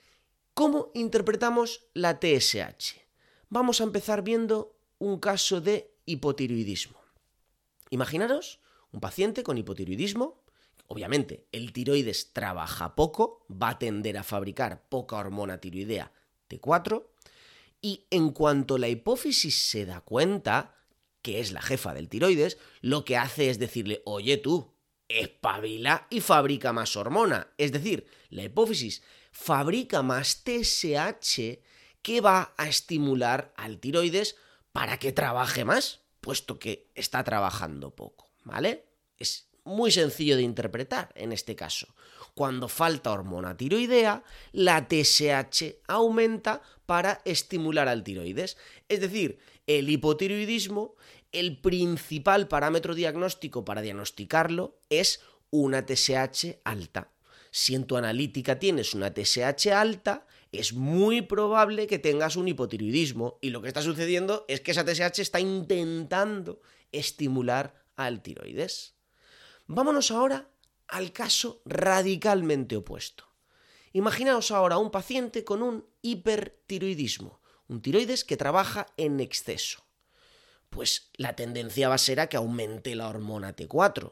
¿cómo 0.54 0.92
interpretamos 0.94 1.88
la 1.94 2.20
TSH? 2.20 3.02
Vamos 3.50 3.82
a 3.82 3.84
empezar 3.84 4.22
viendo 4.22 4.78
un 5.00 5.20
caso 5.20 5.62
de 5.62 5.94
hipotiroidismo. 6.06 7.00
Imaginaros 7.90 8.60
un 8.92 9.02
paciente 9.02 9.44
con 9.44 9.58
hipotiroidismo. 9.58 10.42
Obviamente, 10.88 11.48
el 11.52 11.74
tiroides 11.74 12.32
trabaja 12.32 12.96
poco, 12.96 13.46
va 13.52 13.70
a 13.70 13.80
tender 13.80 14.18
a 14.18 14.24
fabricar 14.24 14.88
poca 14.88 15.18
hormona 15.18 15.60
tiroidea 15.60 16.12
T4, 16.50 17.06
y 17.82 18.06
en 18.10 18.32
cuanto 18.32 18.78
la 18.78 18.88
hipófisis 18.88 19.70
se 19.70 19.86
da 19.86 20.02
cuenta, 20.02 20.76
que 21.26 21.40
es 21.40 21.52
la 21.52 21.62
jefa 21.64 21.96
del 21.96 22.08
tiroides, 22.08 22.60
lo 22.82 23.04
que 23.04 23.18
hace 23.18 23.50
es 23.50 23.58
decirle, 23.58 24.04
oye 24.06 24.38
tú, 24.38 24.76
espabila 25.08 26.06
y 26.12 26.22
fabrica 26.22 26.72
más 26.72 26.96
hormona. 26.96 27.48
Es 27.58 27.72
decir, 27.72 28.06
la 28.30 28.44
hipófisis 28.44 29.02
fabrica 29.32 30.04
más 30.04 30.44
TSH 30.44 31.58
que 32.04 32.22
va 32.22 32.54
a 32.58 32.68
estimular 32.68 33.56
al 33.58 33.80
tiroides 33.80 34.36
para 34.72 35.00
que 35.00 35.12
trabaje 35.12 35.66
más, 35.66 36.02
puesto 36.22 36.60
que 36.60 36.92
está 36.94 37.24
trabajando 37.24 37.96
poco, 37.96 38.30
¿vale? 38.44 38.86
Es 39.18 39.50
muy 39.64 39.92
sencillo 39.92 40.36
de 40.36 40.44
interpretar 40.44 41.12
en 41.16 41.32
este 41.32 41.56
caso. 41.56 41.88
Cuando 42.36 42.68
falta 42.68 43.12
hormona 43.12 43.58
tiroidea, 43.58 44.24
la 44.52 44.88
TSH 44.88 45.78
aumenta 45.88 46.62
para 46.86 47.24
estimular 47.26 47.88
al 47.88 48.04
tiroides. 48.04 48.58
Es 48.90 49.00
decir, 49.02 49.40
el 49.68 49.90
hipotiroidismo 49.90 50.96
el 51.36 51.58
principal 51.60 52.48
parámetro 52.48 52.96
diagnóstico 52.96 53.66
para 53.66 53.82
diagnosticarlo 53.82 54.80
es 54.90 55.22
una 55.50 55.86
TSH 55.86 56.62
alta. 56.64 57.12
Si 57.52 57.76
en 57.76 57.86
tu 57.86 57.98
analítica 57.98 58.58
tienes 58.58 58.94
una 58.94 59.14
TSH 59.14 59.68
alta, 59.74 60.28
es 60.52 60.74
muy 60.74 61.22
probable 61.22 61.88
que 61.88 62.00
tengas 62.00 62.38
un 62.38 62.48
hipotiroidismo 62.48 63.38
y 63.42 63.50
lo 63.50 63.62
que 63.62 63.68
está 63.68 63.82
sucediendo 63.82 64.46
es 64.48 64.62
que 64.62 64.72
esa 64.72 64.86
TSH 64.86 65.20
está 65.20 65.40
intentando 65.42 66.62
estimular 66.94 67.84
al 67.98 68.22
tiroides. 68.22 68.96
Vámonos 69.68 70.12
ahora 70.12 70.50
al 70.88 71.12
caso 71.12 71.62
radicalmente 71.66 72.78
opuesto. 72.78 73.26
Imaginaos 73.92 74.52
ahora 74.52 74.78
un 74.78 74.92
paciente 74.92 75.44
con 75.44 75.62
un 75.62 75.86
hipertiroidismo, 76.02 77.42
un 77.68 77.82
tiroides 77.82 78.24
que 78.24 78.38
trabaja 78.38 78.88
en 78.98 79.20
exceso 79.20 79.86
pues 80.76 81.10
la 81.16 81.36
tendencia 81.36 81.88
va 81.88 81.96
a 81.96 82.00
ser 82.00 82.20
a 82.20 82.28
que 82.28 82.38
aumente 82.38 82.96
la 82.96 83.08
hormona 83.08 83.56
T4. 83.56 84.12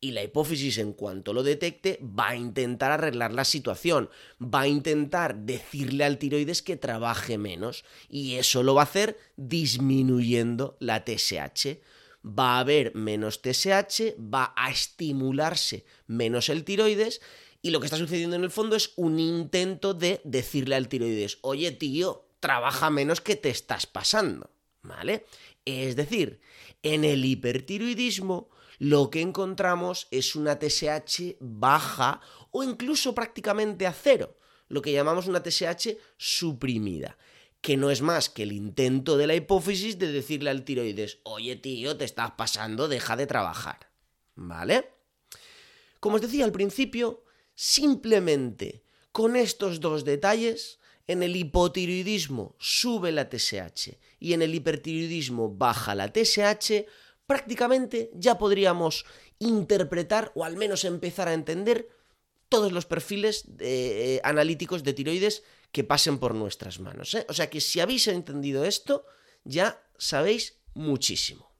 Y 0.00 0.12
la 0.12 0.22
hipófisis, 0.22 0.78
en 0.78 0.92
cuanto 0.92 1.32
lo 1.32 1.42
detecte, 1.42 1.98
va 2.02 2.28
a 2.28 2.36
intentar 2.36 2.92
arreglar 2.92 3.32
la 3.32 3.44
situación, 3.44 4.08
va 4.40 4.60
a 4.60 4.68
intentar 4.68 5.34
decirle 5.34 6.04
al 6.04 6.18
tiroides 6.18 6.62
que 6.62 6.76
trabaje 6.76 7.36
menos, 7.36 7.84
y 8.08 8.36
eso 8.36 8.62
lo 8.62 8.74
va 8.74 8.82
a 8.82 8.84
hacer 8.84 9.18
disminuyendo 9.36 10.76
la 10.78 11.04
TSH. 11.04 11.80
Va 12.24 12.56
a 12.56 12.60
haber 12.60 12.94
menos 12.94 13.42
TSH, 13.42 14.14
va 14.20 14.54
a 14.56 14.70
estimularse 14.70 15.84
menos 16.06 16.48
el 16.48 16.62
tiroides, 16.62 17.20
y 17.60 17.70
lo 17.70 17.80
que 17.80 17.86
está 17.86 17.96
sucediendo 17.96 18.36
en 18.36 18.44
el 18.44 18.50
fondo 18.50 18.76
es 18.76 18.92
un 18.94 19.18
intento 19.18 19.94
de 19.94 20.20
decirle 20.22 20.76
al 20.76 20.88
tiroides, 20.88 21.38
oye 21.40 21.72
tío, 21.72 22.27
trabaja 22.40 22.90
menos 22.90 23.20
que 23.20 23.36
te 23.36 23.50
estás 23.50 23.86
pasando, 23.86 24.50
¿vale? 24.82 25.26
Es 25.64 25.96
decir, 25.96 26.40
en 26.82 27.04
el 27.04 27.24
hipertiroidismo 27.24 28.50
lo 28.78 29.10
que 29.10 29.20
encontramos 29.20 30.06
es 30.10 30.36
una 30.36 30.58
TSH 30.58 31.36
baja 31.40 32.20
o 32.50 32.62
incluso 32.62 33.14
prácticamente 33.14 33.86
a 33.86 33.92
cero, 33.92 34.38
lo 34.68 34.82
que 34.82 34.92
llamamos 34.92 35.26
una 35.26 35.42
TSH 35.42 35.96
suprimida, 36.16 37.18
que 37.60 37.76
no 37.76 37.90
es 37.90 38.02
más 38.02 38.28
que 38.28 38.44
el 38.44 38.52
intento 38.52 39.16
de 39.16 39.26
la 39.26 39.34
hipófisis 39.34 39.98
de 39.98 40.12
decirle 40.12 40.50
al 40.50 40.64
tiroides, 40.64 41.18
oye 41.24 41.56
tío, 41.56 41.96
te 41.96 42.04
estás 42.04 42.32
pasando, 42.32 42.88
deja 42.88 43.16
de 43.16 43.26
trabajar. 43.26 43.90
¿Vale? 44.36 44.92
Como 45.98 46.16
os 46.16 46.22
decía 46.22 46.44
al 46.44 46.52
principio, 46.52 47.24
simplemente 47.56 48.84
con 49.10 49.34
estos 49.34 49.80
dos 49.80 50.04
detalles 50.04 50.77
en 51.08 51.22
el 51.22 51.34
hipotiroidismo 51.34 52.54
sube 52.58 53.10
la 53.10 53.28
TSH 53.28 53.98
y 54.20 54.34
en 54.34 54.42
el 54.42 54.54
hipertiroidismo 54.54 55.50
baja 55.50 55.94
la 55.94 56.12
TSH, 56.12 56.84
prácticamente 57.26 58.10
ya 58.14 58.38
podríamos 58.38 59.06
interpretar 59.38 60.30
o 60.34 60.44
al 60.44 60.56
menos 60.56 60.84
empezar 60.84 61.28
a 61.28 61.34
entender 61.34 61.88
todos 62.48 62.72
los 62.72 62.86
perfiles 62.86 63.46
eh, 63.58 64.20
analíticos 64.22 64.84
de 64.84 64.92
tiroides 64.92 65.42
que 65.72 65.84
pasen 65.84 66.18
por 66.18 66.34
nuestras 66.34 66.78
manos. 66.78 67.14
¿eh? 67.14 67.26
O 67.28 67.34
sea 67.34 67.50
que 67.50 67.60
si 67.60 67.80
habéis 67.80 68.06
entendido 68.08 68.64
esto, 68.64 69.04
ya 69.44 69.82
sabéis 69.96 70.58
muchísimo. 70.74 71.52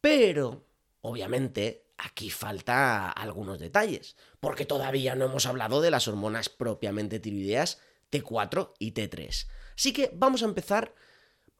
Pero, 0.00 0.66
obviamente, 1.00 1.86
aquí 1.96 2.30
falta 2.30 3.10
algunos 3.10 3.58
detalles, 3.58 4.16
porque 4.40 4.64
todavía 4.64 5.14
no 5.14 5.26
hemos 5.26 5.46
hablado 5.46 5.80
de 5.80 5.90
las 5.90 6.08
hormonas 6.08 6.48
propiamente 6.48 7.20
tiroideas 7.20 7.78
T4 8.14 8.72
y 8.78 8.92
T3. 8.92 9.46
Así 9.76 9.92
que 9.92 10.10
vamos 10.14 10.42
a 10.42 10.46
empezar 10.46 10.94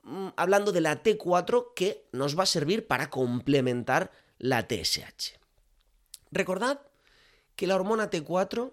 mm, 0.02 0.28
hablando 0.37 0.70
de 0.73 0.80
la 0.80 1.02
T4 1.02 1.75
que 1.75 2.06
nos 2.12 2.38
va 2.38 2.44
a 2.44 2.46
servir 2.46 2.87
para 2.87 3.11
complementar 3.11 4.12
la 4.38 4.66
TSH. 4.68 5.38
Recordad 6.30 6.80
que 7.56 7.66
la 7.66 7.76
hormona 7.76 8.11
T4 8.11 8.73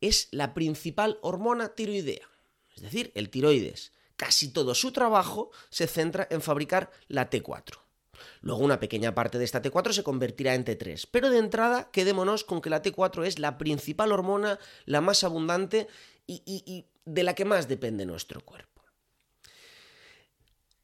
es 0.00 0.28
la 0.30 0.52
principal 0.54 1.18
hormona 1.22 1.74
tiroidea. 1.74 2.28
Es 2.74 2.82
decir, 2.82 3.12
el 3.14 3.30
tiroides, 3.30 3.92
casi 4.16 4.52
todo 4.52 4.74
su 4.74 4.92
trabajo 4.92 5.50
se 5.70 5.86
centra 5.86 6.26
en 6.30 6.42
fabricar 6.42 6.90
la 7.08 7.30
T4. 7.30 7.78
Luego 8.40 8.62
una 8.62 8.80
pequeña 8.80 9.14
parte 9.14 9.38
de 9.38 9.44
esta 9.44 9.62
T4 9.62 9.92
se 9.92 10.02
convertirá 10.02 10.54
en 10.54 10.64
T3. 10.64 11.08
Pero 11.10 11.30
de 11.30 11.38
entrada, 11.38 11.90
quedémonos 11.90 12.44
con 12.44 12.60
que 12.60 12.70
la 12.70 12.82
T4 12.82 13.26
es 13.26 13.38
la 13.38 13.58
principal 13.58 14.12
hormona, 14.12 14.58
la 14.84 15.00
más 15.00 15.24
abundante 15.24 15.88
y, 16.26 16.42
y 16.46 16.86
de 17.04 17.22
la 17.22 17.34
que 17.34 17.44
más 17.44 17.68
depende 17.68 18.06
nuestro 18.06 18.40
cuerpo. 18.40 18.82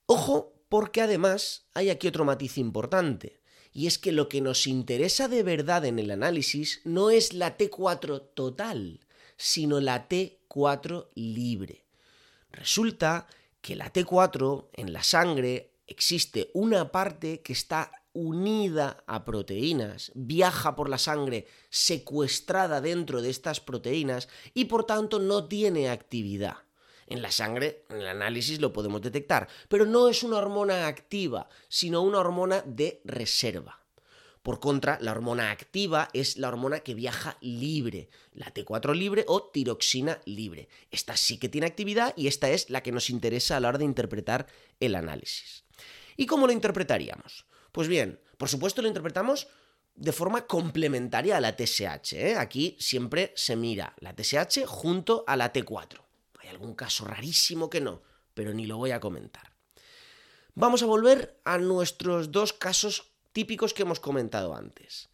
Ojo, 0.06 0.54
porque 0.68 1.02
además 1.02 1.66
hay 1.74 1.90
aquí 1.90 2.08
otro 2.08 2.24
matiz 2.24 2.58
importante. 2.58 3.40
Y 3.72 3.86
es 3.86 3.98
que 3.98 4.12
lo 4.12 4.28
que 4.28 4.40
nos 4.40 4.66
interesa 4.66 5.28
de 5.28 5.42
verdad 5.42 5.84
en 5.84 5.98
el 5.98 6.10
análisis 6.10 6.80
no 6.84 7.10
es 7.10 7.32
la 7.32 7.56
T4 7.56 8.30
total, 8.34 9.00
sino 9.36 9.80
la 9.80 10.08
T4 10.08 11.08
libre. 11.14 11.84
Resulta 12.50 13.26
que 13.60 13.76
la 13.76 13.92
T4 13.92 14.68
en 14.72 14.92
la 14.92 15.02
sangre 15.02 15.74
existe 15.86 16.50
una 16.54 16.90
parte 16.90 17.40
que 17.42 17.52
está 17.52 17.92
unida 18.12 19.04
a 19.06 19.24
proteínas, 19.24 20.12
viaja 20.14 20.74
por 20.74 20.88
la 20.88 20.98
sangre 20.98 21.46
secuestrada 21.70 22.80
dentro 22.80 23.22
de 23.22 23.30
estas 23.30 23.60
proteínas 23.60 24.28
y 24.54 24.66
por 24.66 24.84
tanto 24.84 25.18
no 25.18 25.46
tiene 25.46 25.90
actividad. 25.90 26.56
En 27.06 27.22
la 27.22 27.30
sangre, 27.30 27.84
en 27.88 27.96
el 27.96 28.08
análisis 28.08 28.60
lo 28.60 28.72
podemos 28.72 29.00
detectar, 29.00 29.48
pero 29.68 29.86
no 29.86 30.08
es 30.08 30.22
una 30.22 30.36
hormona 30.36 30.86
activa, 30.86 31.48
sino 31.68 32.02
una 32.02 32.18
hormona 32.18 32.62
de 32.66 33.00
reserva. 33.04 33.78
Por 34.42 34.60
contra, 34.60 34.98
la 35.00 35.12
hormona 35.12 35.50
activa 35.50 36.08
es 36.12 36.36
la 36.36 36.48
hormona 36.48 36.80
que 36.80 36.94
viaja 36.94 37.36
libre, 37.40 38.08
la 38.32 38.52
T4 38.52 38.94
libre 38.94 39.24
o 39.26 39.42
tiroxina 39.42 40.20
libre. 40.24 40.68
Esta 40.90 41.16
sí 41.16 41.38
que 41.38 41.48
tiene 41.48 41.66
actividad 41.66 42.14
y 42.16 42.28
esta 42.28 42.48
es 42.50 42.70
la 42.70 42.82
que 42.82 42.92
nos 42.92 43.10
interesa 43.10 43.56
a 43.56 43.60
la 43.60 43.68
hora 43.68 43.78
de 43.78 43.84
interpretar 43.84 44.46
el 44.80 44.94
análisis. 44.94 45.64
¿Y 46.16 46.26
cómo 46.26 46.46
lo 46.46 46.52
interpretaríamos? 46.52 47.44
Pues 47.72 47.88
bien, 47.88 48.20
por 48.36 48.48
supuesto 48.48 48.82
lo 48.82 48.88
interpretamos 48.88 49.48
de 49.94 50.12
forma 50.12 50.46
complementaria 50.46 51.36
a 51.36 51.40
la 51.40 51.56
TSH. 51.56 52.12
¿eh? 52.14 52.36
Aquí 52.36 52.76
siempre 52.78 53.32
se 53.36 53.56
mira 53.56 53.94
la 53.98 54.14
TSH 54.14 54.64
junto 54.66 55.24
a 55.26 55.36
la 55.36 55.52
T4. 55.52 56.00
Hay 56.40 56.48
algún 56.48 56.74
caso 56.74 57.04
rarísimo 57.04 57.68
que 57.68 57.80
no, 57.80 58.02
pero 58.34 58.54
ni 58.54 58.66
lo 58.66 58.76
voy 58.76 58.92
a 58.92 59.00
comentar. 59.00 59.52
Vamos 60.54 60.82
a 60.82 60.86
volver 60.86 61.40
a 61.44 61.58
nuestros 61.58 62.32
dos 62.32 62.52
casos 62.52 63.12
típicos 63.32 63.74
que 63.74 63.82
hemos 63.82 64.00
comentado 64.00 64.54
antes. 64.54 65.08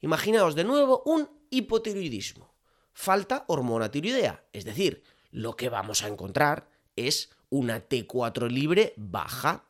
Imaginaos 0.00 0.54
de 0.54 0.64
nuevo 0.64 1.02
un 1.04 1.28
hipotiroidismo. 1.50 2.54
Falta 2.92 3.44
hormona 3.48 3.90
tiroidea, 3.90 4.44
es 4.52 4.64
decir, 4.64 5.02
lo 5.30 5.56
que 5.56 5.68
vamos 5.68 6.02
a 6.02 6.08
encontrar 6.08 6.68
es 6.96 7.30
una 7.48 7.88
T4 7.88 8.50
libre 8.50 8.94
baja. 8.96 9.64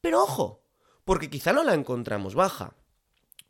Pero 0.00 0.22
ojo, 0.22 0.63
porque 1.04 1.30
quizá 1.30 1.52
no 1.52 1.64
la 1.64 1.74
encontramos 1.74 2.34
baja. 2.34 2.76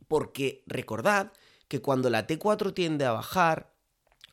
Porque 0.08 0.62
recordad 0.66 1.32
que 1.68 1.80
cuando 1.80 2.10
la 2.10 2.26
T4 2.26 2.74
tiende 2.74 3.04
a 3.04 3.12
bajar, 3.12 3.72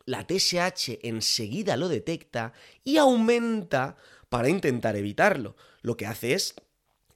la 0.05 0.25
TSH 0.25 0.99
enseguida 1.03 1.77
lo 1.77 1.87
detecta 1.87 2.53
y 2.83 2.97
aumenta 2.97 3.95
para 4.29 4.49
intentar 4.49 4.95
evitarlo. 4.95 5.55
Lo 5.81 5.97
que 5.97 6.07
hace 6.07 6.33
es 6.33 6.55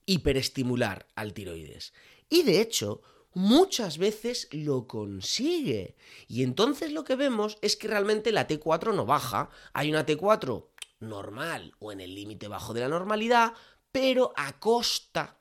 hiperestimular 0.06 1.08
al 1.16 1.34
tiroides. 1.34 1.94
Y 2.30 2.44
de 2.44 2.62
hecho, 2.62 3.02
muchas 3.34 3.98
veces 3.98 4.48
lo 4.52 4.88
consigue. 4.88 5.96
Y 6.28 6.44
entonces 6.44 6.92
lo 6.92 7.04
que 7.04 7.16
vemos 7.16 7.58
es 7.62 7.76
que 7.76 7.88
realmente 7.88 8.32
la 8.32 8.48
T4 8.48 8.94
no 8.94 9.06
baja. 9.06 9.50
Hay 9.74 9.90
una 9.90 10.06
T4 10.06 10.68
normal 11.00 11.76
o 11.80 11.92
en 11.92 12.02
el 12.02 12.16
límite 12.16 12.48
bajo 12.48 12.74
de 12.74 12.82
la 12.82 12.88
normalidad, 12.88 13.54
pero 13.92 14.34
a 14.36 14.60
costa, 14.60 15.40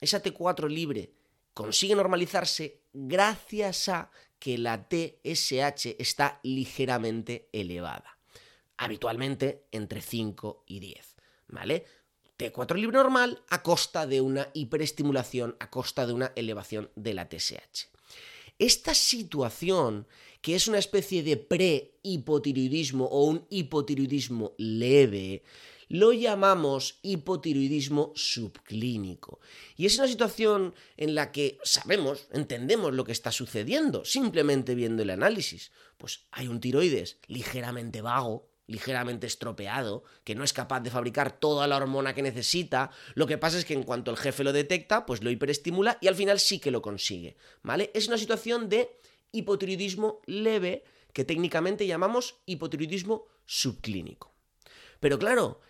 esa 0.00 0.22
T4 0.22 0.68
libre 0.68 1.12
consigue 1.54 1.94
normalizarse 1.94 2.82
gracias 2.92 3.88
a 3.88 4.10
que 4.38 4.58
la 4.58 4.88
TSH 4.88 5.96
está 5.98 6.40
ligeramente 6.42 7.48
elevada. 7.52 8.18
Habitualmente 8.76 9.64
entre 9.72 10.00
5 10.00 10.64
y 10.66 10.78
10. 10.78 11.16
¿Vale? 11.48 11.84
T4 12.38 12.76
libre 12.76 12.98
normal 12.98 13.42
a 13.50 13.62
costa 13.62 14.06
de 14.06 14.20
una 14.20 14.48
hiperestimulación, 14.54 15.56
a 15.58 15.70
costa 15.70 16.06
de 16.06 16.12
una 16.12 16.32
elevación 16.36 16.90
de 16.94 17.14
la 17.14 17.28
TSH. 17.28 17.88
Esta 18.60 18.94
situación, 18.94 20.06
que 20.40 20.54
es 20.54 20.68
una 20.68 20.78
especie 20.78 21.24
de 21.24 21.36
pre-hipotiroidismo 21.36 23.06
o 23.06 23.24
un 23.24 23.46
hipotiroidismo 23.50 24.54
leve, 24.58 25.42
lo 25.88 26.12
llamamos 26.12 26.98
hipotiroidismo 27.02 28.12
subclínico. 28.14 29.40
Y 29.76 29.86
es 29.86 29.98
una 29.98 30.08
situación 30.08 30.74
en 30.96 31.14
la 31.14 31.32
que 31.32 31.58
sabemos, 31.62 32.28
entendemos 32.32 32.92
lo 32.94 33.04
que 33.04 33.12
está 33.12 33.32
sucediendo, 33.32 34.04
simplemente 34.04 34.74
viendo 34.74 35.02
el 35.02 35.10
análisis. 35.10 35.72
Pues 35.96 36.26
hay 36.30 36.48
un 36.48 36.60
tiroides 36.60 37.18
ligeramente 37.26 38.02
vago, 38.02 38.48
ligeramente 38.66 39.26
estropeado, 39.26 40.04
que 40.24 40.34
no 40.34 40.44
es 40.44 40.52
capaz 40.52 40.80
de 40.80 40.90
fabricar 40.90 41.40
toda 41.40 41.66
la 41.66 41.76
hormona 41.76 42.14
que 42.14 42.22
necesita. 42.22 42.90
Lo 43.14 43.26
que 43.26 43.38
pasa 43.38 43.58
es 43.58 43.64
que 43.64 43.74
en 43.74 43.82
cuanto 43.82 44.10
el 44.10 44.18
jefe 44.18 44.44
lo 44.44 44.52
detecta, 44.52 45.06
pues 45.06 45.22
lo 45.22 45.30
hiperestimula 45.30 45.98
y 46.00 46.08
al 46.08 46.14
final 46.14 46.38
sí 46.38 46.60
que 46.60 46.70
lo 46.70 46.82
consigue, 46.82 47.36
¿vale? 47.62 47.90
Es 47.94 48.08
una 48.08 48.18
situación 48.18 48.68
de 48.68 48.90
hipotiroidismo 49.32 50.20
leve 50.26 50.84
que 51.12 51.24
técnicamente 51.24 51.86
llamamos 51.86 52.36
hipotiroidismo 52.46 53.26
subclínico. 53.46 54.34
Pero 55.00 55.18
claro, 55.18 55.60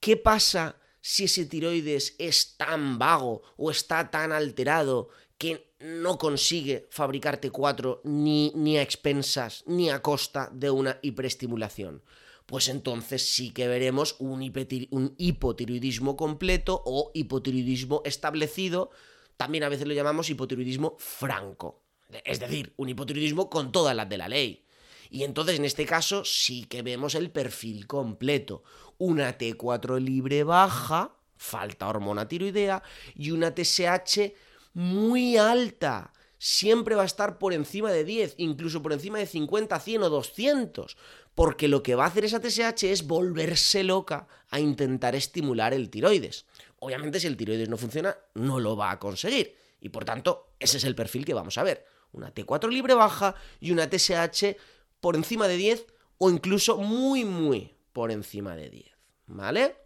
¿qué 0.00 0.16
pasa 0.16 0.76
si 1.00 1.24
ese 1.24 1.46
tiroides 1.46 2.14
es 2.18 2.56
tan 2.56 2.98
vago 2.98 3.42
o 3.56 3.70
está 3.70 4.10
tan 4.10 4.32
alterado 4.32 5.08
que 5.38 5.72
no 5.80 6.18
consigue 6.18 6.88
fabricar 6.90 7.40
T4 7.40 8.00
ni, 8.04 8.52
ni 8.54 8.78
a 8.78 8.82
expensas 8.82 9.62
ni 9.66 9.90
a 9.90 10.02
costa 10.02 10.50
de 10.52 10.70
una 10.70 10.98
hiperestimulación? 11.02 12.02
pues 12.48 12.68
entonces 12.68 13.28
sí 13.30 13.50
que 13.50 13.68
veremos 13.68 14.16
un, 14.20 14.42
hipotiroidismo 14.42 16.16
completo 16.16 16.82
o 16.86 17.10
hipotiroidismo 17.12 18.00
establecido. 18.06 18.90
También 19.36 19.64
a 19.64 19.68
veces 19.68 19.86
lo 19.86 19.92
llamamos 19.92 20.30
hipotiroidismo 20.30 20.96
franco. 20.98 21.82
Es 22.24 22.40
decir, 22.40 22.72
un 22.78 22.88
hipotiroidismo 22.88 23.50
con 23.50 23.70
todas 23.70 23.94
las 23.94 24.08
de 24.08 24.16
la 24.16 24.30
ley. 24.30 24.64
Y 25.10 25.24
entonces 25.24 25.58
en 25.58 25.66
este 25.66 25.84
caso 25.84 26.24
sí 26.24 26.64
que 26.64 26.80
vemos 26.80 27.14
el 27.14 27.30
perfil 27.30 27.86
completo. 27.86 28.62
Una 28.98 29.38
T4 29.38 30.00
libre 30.00 30.44
baja, 30.44 31.14
falta 31.36 31.88
hormona 31.88 32.28
tiroidea, 32.28 32.82
y 33.14 33.30
una 33.30 33.54
TSH 33.54 34.32
muy 34.74 35.36
alta. 35.36 36.12
Siempre 36.40 36.94
va 36.94 37.02
a 37.02 37.06
estar 37.06 37.38
por 37.38 37.52
encima 37.52 37.90
de 37.90 38.04
10, 38.04 38.34
incluso 38.36 38.82
por 38.82 38.92
encima 38.92 39.18
de 39.18 39.26
50, 39.26 39.78
100 39.80 40.02
o 40.02 40.08
200 40.08 40.96
porque 41.38 41.68
lo 41.68 41.84
que 41.84 41.94
va 41.94 42.02
a 42.02 42.08
hacer 42.08 42.24
esa 42.24 42.40
TSH 42.40 42.82
es 42.90 43.06
volverse 43.06 43.84
loca 43.84 44.26
a 44.50 44.58
intentar 44.58 45.14
estimular 45.14 45.72
el 45.72 45.88
tiroides. 45.88 46.46
Obviamente 46.80 47.20
si 47.20 47.28
el 47.28 47.36
tiroides 47.36 47.68
no 47.68 47.76
funciona, 47.76 48.18
no 48.34 48.58
lo 48.58 48.76
va 48.76 48.90
a 48.90 48.98
conseguir. 48.98 49.54
Y 49.80 49.90
por 49.90 50.04
tanto, 50.04 50.48
ese 50.58 50.78
es 50.78 50.84
el 50.84 50.96
perfil 50.96 51.24
que 51.24 51.34
vamos 51.34 51.56
a 51.56 51.62
ver. 51.62 51.86
Una 52.10 52.34
T4 52.34 52.68
libre 52.70 52.94
baja 52.94 53.36
y 53.60 53.70
una 53.70 53.88
TSH 53.88 54.56
por 54.98 55.14
encima 55.14 55.46
de 55.46 55.58
10 55.58 55.86
o 56.18 56.28
incluso 56.28 56.76
muy, 56.78 57.24
muy 57.24 57.77
por 57.98 58.12
encima 58.12 58.54
de 58.54 58.70
10. 58.70 58.86
¿Vale? 59.26 59.76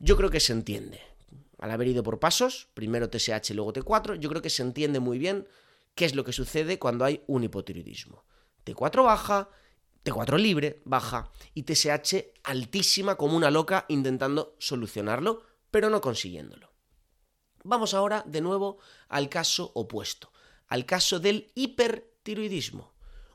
Yo 0.00 0.16
creo 0.16 0.28
que 0.28 0.40
se 0.40 0.52
entiende. 0.52 1.00
Al 1.60 1.70
haber 1.70 1.86
ido 1.86 2.02
por 2.02 2.18
pasos, 2.18 2.66
primero 2.74 3.08
TSH, 3.08 3.50
luego 3.54 3.72
T4, 3.72 4.18
yo 4.18 4.28
creo 4.28 4.42
que 4.42 4.50
se 4.50 4.64
entiende 4.64 4.98
muy 4.98 5.20
bien 5.20 5.46
qué 5.94 6.04
es 6.04 6.16
lo 6.16 6.24
que 6.24 6.32
sucede 6.32 6.80
cuando 6.80 7.04
hay 7.04 7.22
un 7.28 7.44
hipotiroidismo. 7.44 8.24
T4 8.66 9.04
baja, 9.04 9.50
T4 10.04 10.36
libre, 10.36 10.82
baja, 10.84 11.30
y 11.54 11.62
TSH 11.62 12.24
altísima 12.42 13.14
como 13.14 13.36
una 13.36 13.52
loca 13.52 13.84
intentando 13.86 14.56
solucionarlo, 14.58 15.44
pero 15.70 15.90
no 15.90 16.00
consiguiéndolo. 16.00 16.72
Vamos 17.62 17.94
ahora 17.94 18.24
de 18.26 18.40
nuevo 18.40 18.78
al 19.08 19.28
caso 19.28 19.70
opuesto, 19.76 20.32
al 20.66 20.86
caso 20.86 21.20
del 21.20 21.52
hipertiroidismo. 21.54 22.94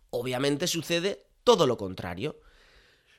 Obviamente 0.10 0.68
sucede 0.68 1.26
todo 1.46 1.66
lo 1.68 1.78
contrario. 1.78 2.43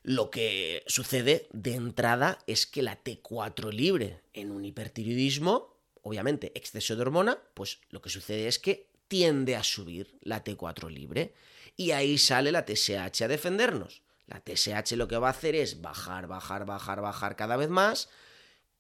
Lo 0.05 0.31
que 0.31 0.85
sucede 0.87 1.49
de 1.53 1.75
entrada 1.75 2.39
es 2.47 2.67
que 2.67 2.83
la 2.83 3.03
T4 3.03 3.73
libre 3.73 4.21
en 4.35 4.51
un 4.51 4.67
hipertiroidismo, 4.67 5.79
obviamente 6.03 6.53
exceso 6.55 6.95
de 6.95 7.01
hormona, 7.01 7.39
pues 7.55 7.81
lo 7.89 8.03
que 8.03 8.11
sucede 8.11 8.47
es 8.47 8.59
que 8.59 8.91
tiende 9.09 9.57
a 9.57 9.63
subir 9.63 10.19
la 10.21 10.45
T4 10.45 10.91
libre 10.91 11.33
y 11.79 11.93
ahí 11.93 12.19
sale 12.19 12.53
la 12.53 12.67
TSH 12.67 13.23
a 13.23 13.29
defendernos. 13.29 14.03
La 14.27 14.41
TSH 14.41 14.93
lo 14.97 15.09
que 15.09 15.17
va 15.17 15.29
a 15.29 15.31
hacer 15.31 15.55
es 15.55 15.81
bajar, 15.81 16.27
bajar, 16.27 16.67
bajar, 16.67 17.01
bajar 17.01 17.35
cada 17.35 17.57
vez 17.57 17.71
más, 17.71 18.11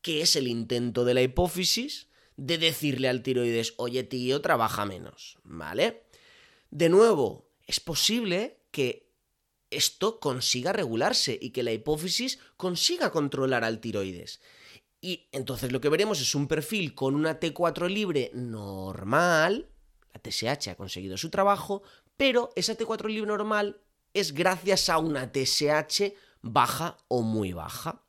que 0.02 0.20
es 0.20 0.36
el 0.36 0.46
intento 0.46 1.06
de 1.06 1.14
la 1.14 1.22
hipófisis 1.22 2.08
de 2.36 2.58
decirle 2.58 3.08
al 3.08 3.22
tiroides, 3.22 3.72
oye 3.78 4.02
tío, 4.02 4.42
trabaja 4.42 4.84
menos, 4.84 5.38
¿vale? 5.42 6.02
De 6.70 6.90
nuevo, 6.90 7.48
es 7.66 7.80
posible 7.80 8.58
que 8.70 9.03
esto 9.76 10.20
consiga 10.20 10.72
regularse 10.72 11.38
y 11.40 11.50
que 11.50 11.62
la 11.62 11.72
hipófisis 11.72 12.38
consiga 12.56 13.10
controlar 13.10 13.64
al 13.64 13.80
tiroides. 13.80 14.40
Y 15.00 15.28
entonces 15.32 15.70
lo 15.70 15.80
que 15.80 15.90
veremos 15.90 16.20
es 16.20 16.34
un 16.34 16.48
perfil 16.48 16.94
con 16.94 17.14
una 17.14 17.38
T4 17.38 17.88
libre 17.88 18.30
normal, 18.32 19.68
la 20.14 20.20
TSH 20.20 20.68
ha 20.68 20.76
conseguido 20.76 21.18
su 21.18 21.28
trabajo, 21.28 21.82
pero 22.16 22.50
esa 22.56 22.76
T4 22.76 23.08
libre 23.08 23.28
normal 23.28 23.80
es 24.14 24.32
gracias 24.32 24.88
a 24.88 24.98
una 24.98 25.30
TSH 25.30 26.14
baja 26.40 26.96
o 27.08 27.22
muy 27.22 27.52
baja. 27.52 28.04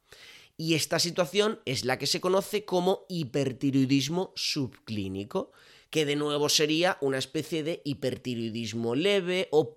Y 0.57 0.75
esta 0.75 0.99
situación 0.99 1.59
es 1.65 1.83
la 1.83 1.99
que 1.99 2.07
se 2.07 2.21
conoce 2.21 2.63
como 2.63 3.05
hipertiroidismo 3.09 4.31
subclínico, 4.35 5.51
que 5.89 6.05
de 6.05 6.15
nuevo 6.15 6.47
sería 6.47 6.97
una 7.01 7.17
especie 7.17 7.63
de 7.63 7.81
hipertiroidismo 7.83 8.95
leve 8.95 9.49
o 9.51 9.75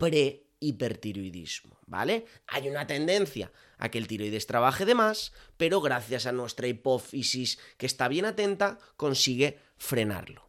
pre-hipertiroidismo, 0.58 1.78
¿vale? 1.86 2.26
Hay 2.46 2.68
una 2.68 2.86
tendencia 2.86 3.52
a 3.78 3.90
que 3.90 3.98
el 3.98 4.06
tiroides 4.06 4.46
trabaje 4.46 4.84
de 4.84 4.94
más, 4.94 5.32
pero 5.56 5.80
gracias 5.80 6.26
a 6.26 6.32
nuestra 6.32 6.66
hipófisis 6.66 7.58
que 7.76 7.86
está 7.86 8.08
bien 8.08 8.24
atenta, 8.24 8.78
consigue 8.96 9.58
frenarlo. 9.76 10.48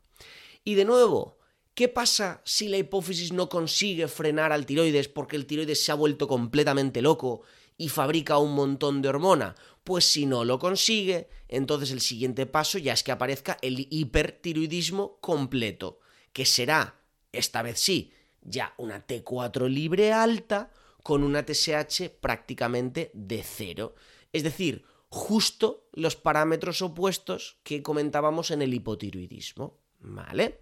Y 0.63 0.76
de 0.76 0.86
nuevo, 0.86 1.38
¿qué 1.74 1.88
pasa 1.88 2.41
si 2.45 2.67
la 2.67 2.78
hipófisis 2.78 3.32
no 3.32 3.50
consigue 3.50 4.08
frenar 4.08 4.52
al 4.52 4.65
tiroides 4.65 5.08
porque 5.08 5.36
el 5.36 5.45
tiroides 5.45 5.84
se 5.84 5.91
ha 5.91 5.95
vuelto 5.95 6.28
completamente 6.28 7.02
loco 7.02 7.41
y 7.78 7.89
fabrica 7.89 8.38
un 8.38 8.54
montón 8.54 9.02
de 9.02 9.10
hormona? 9.10 9.56
Pues 9.84 10.06
si 10.06 10.26
no 10.26 10.43
lo 10.43 10.60
consigue, 10.60 11.30
entonces 11.48 11.91
el 11.91 12.02
siguiente 12.02 12.45
paso 12.45 12.78
ya 12.78 12.93
es 12.93 13.04
que 13.04 13.12
aparezca 13.12 13.58
el 13.62 13.88
hipertiroidismo 13.89 15.19
completo, 15.22 16.00
que 16.34 16.45
será, 16.45 17.00
esta 17.32 17.62
vez 17.62 17.80
sí, 17.80 18.12
ya 18.41 18.73
una 18.78 19.06
T4 19.06 19.67
libre 19.67 20.13
alta 20.13 20.71
con 21.04 21.23
una 21.23 21.45
TSH 21.45 22.10
prácticamente 22.21 23.12
de 23.13 23.43
cero. 23.43 23.95
Es 24.32 24.43
decir, 24.43 24.86
justo 25.10 25.88
los 25.93 26.15
parámetros 26.15 26.82
opuestos 26.82 27.58
que 27.63 27.82
comentábamos 27.82 28.52
en 28.52 28.62
el 28.62 28.73
hipotiroidismo. 28.73 29.80
¿Vale? 30.02 30.62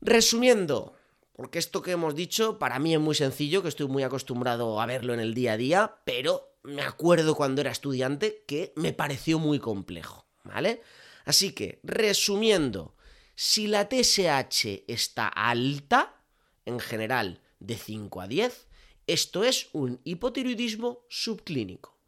Resumiendo, 0.00 0.94
porque 1.34 1.58
esto 1.58 1.82
que 1.82 1.90
hemos 1.90 2.14
dicho 2.14 2.58
para 2.58 2.78
mí 2.78 2.94
es 2.94 3.00
muy 3.00 3.14
sencillo, 3.14 3.62
que 3.62 3.68
estoy 3.68 3.86
muy 3.86 4.02
acostumbrado 4.02 4.80
a 4.80 4.86
verlo 4.86 5.12
en 5.12 5.20
el 5.20 5.34
día 5.34 5.52
a 5.52 5.56
día, 5.58 5.96
pero 6.04 6.56
me 6.62 6.82
acuerdo 6.82 7.34
cuando 7.34 7.60
era 7.60 7.70
estudiante 7.70 8.44
que 8.46 8.72
me 8.76 8.92
pareció 8.92 9.38
muy 9.38 9.58
complejo, 9.58 10.26
¿vale? 10.44 10.82
Así 11.24 11.52
que, 11.52 11.80
resumiendo, 11.82 12.94
si 13.34 13.66
la 13.66 13.88
TSH 13.88 14.84
está 14.86 15.28
alta, 15.28 16.19
en 16.64 16.80
general 16.80 17.40
de 17.58 17.76
5 17.76 18.20
a 18.20 18.26
10, 18.26 18.68
esto 19.06 19.44
es 19.44 19.68
un 19.72 20.00
hipotiroidismo 20.04 21.04
subclínico. 21.08 21.98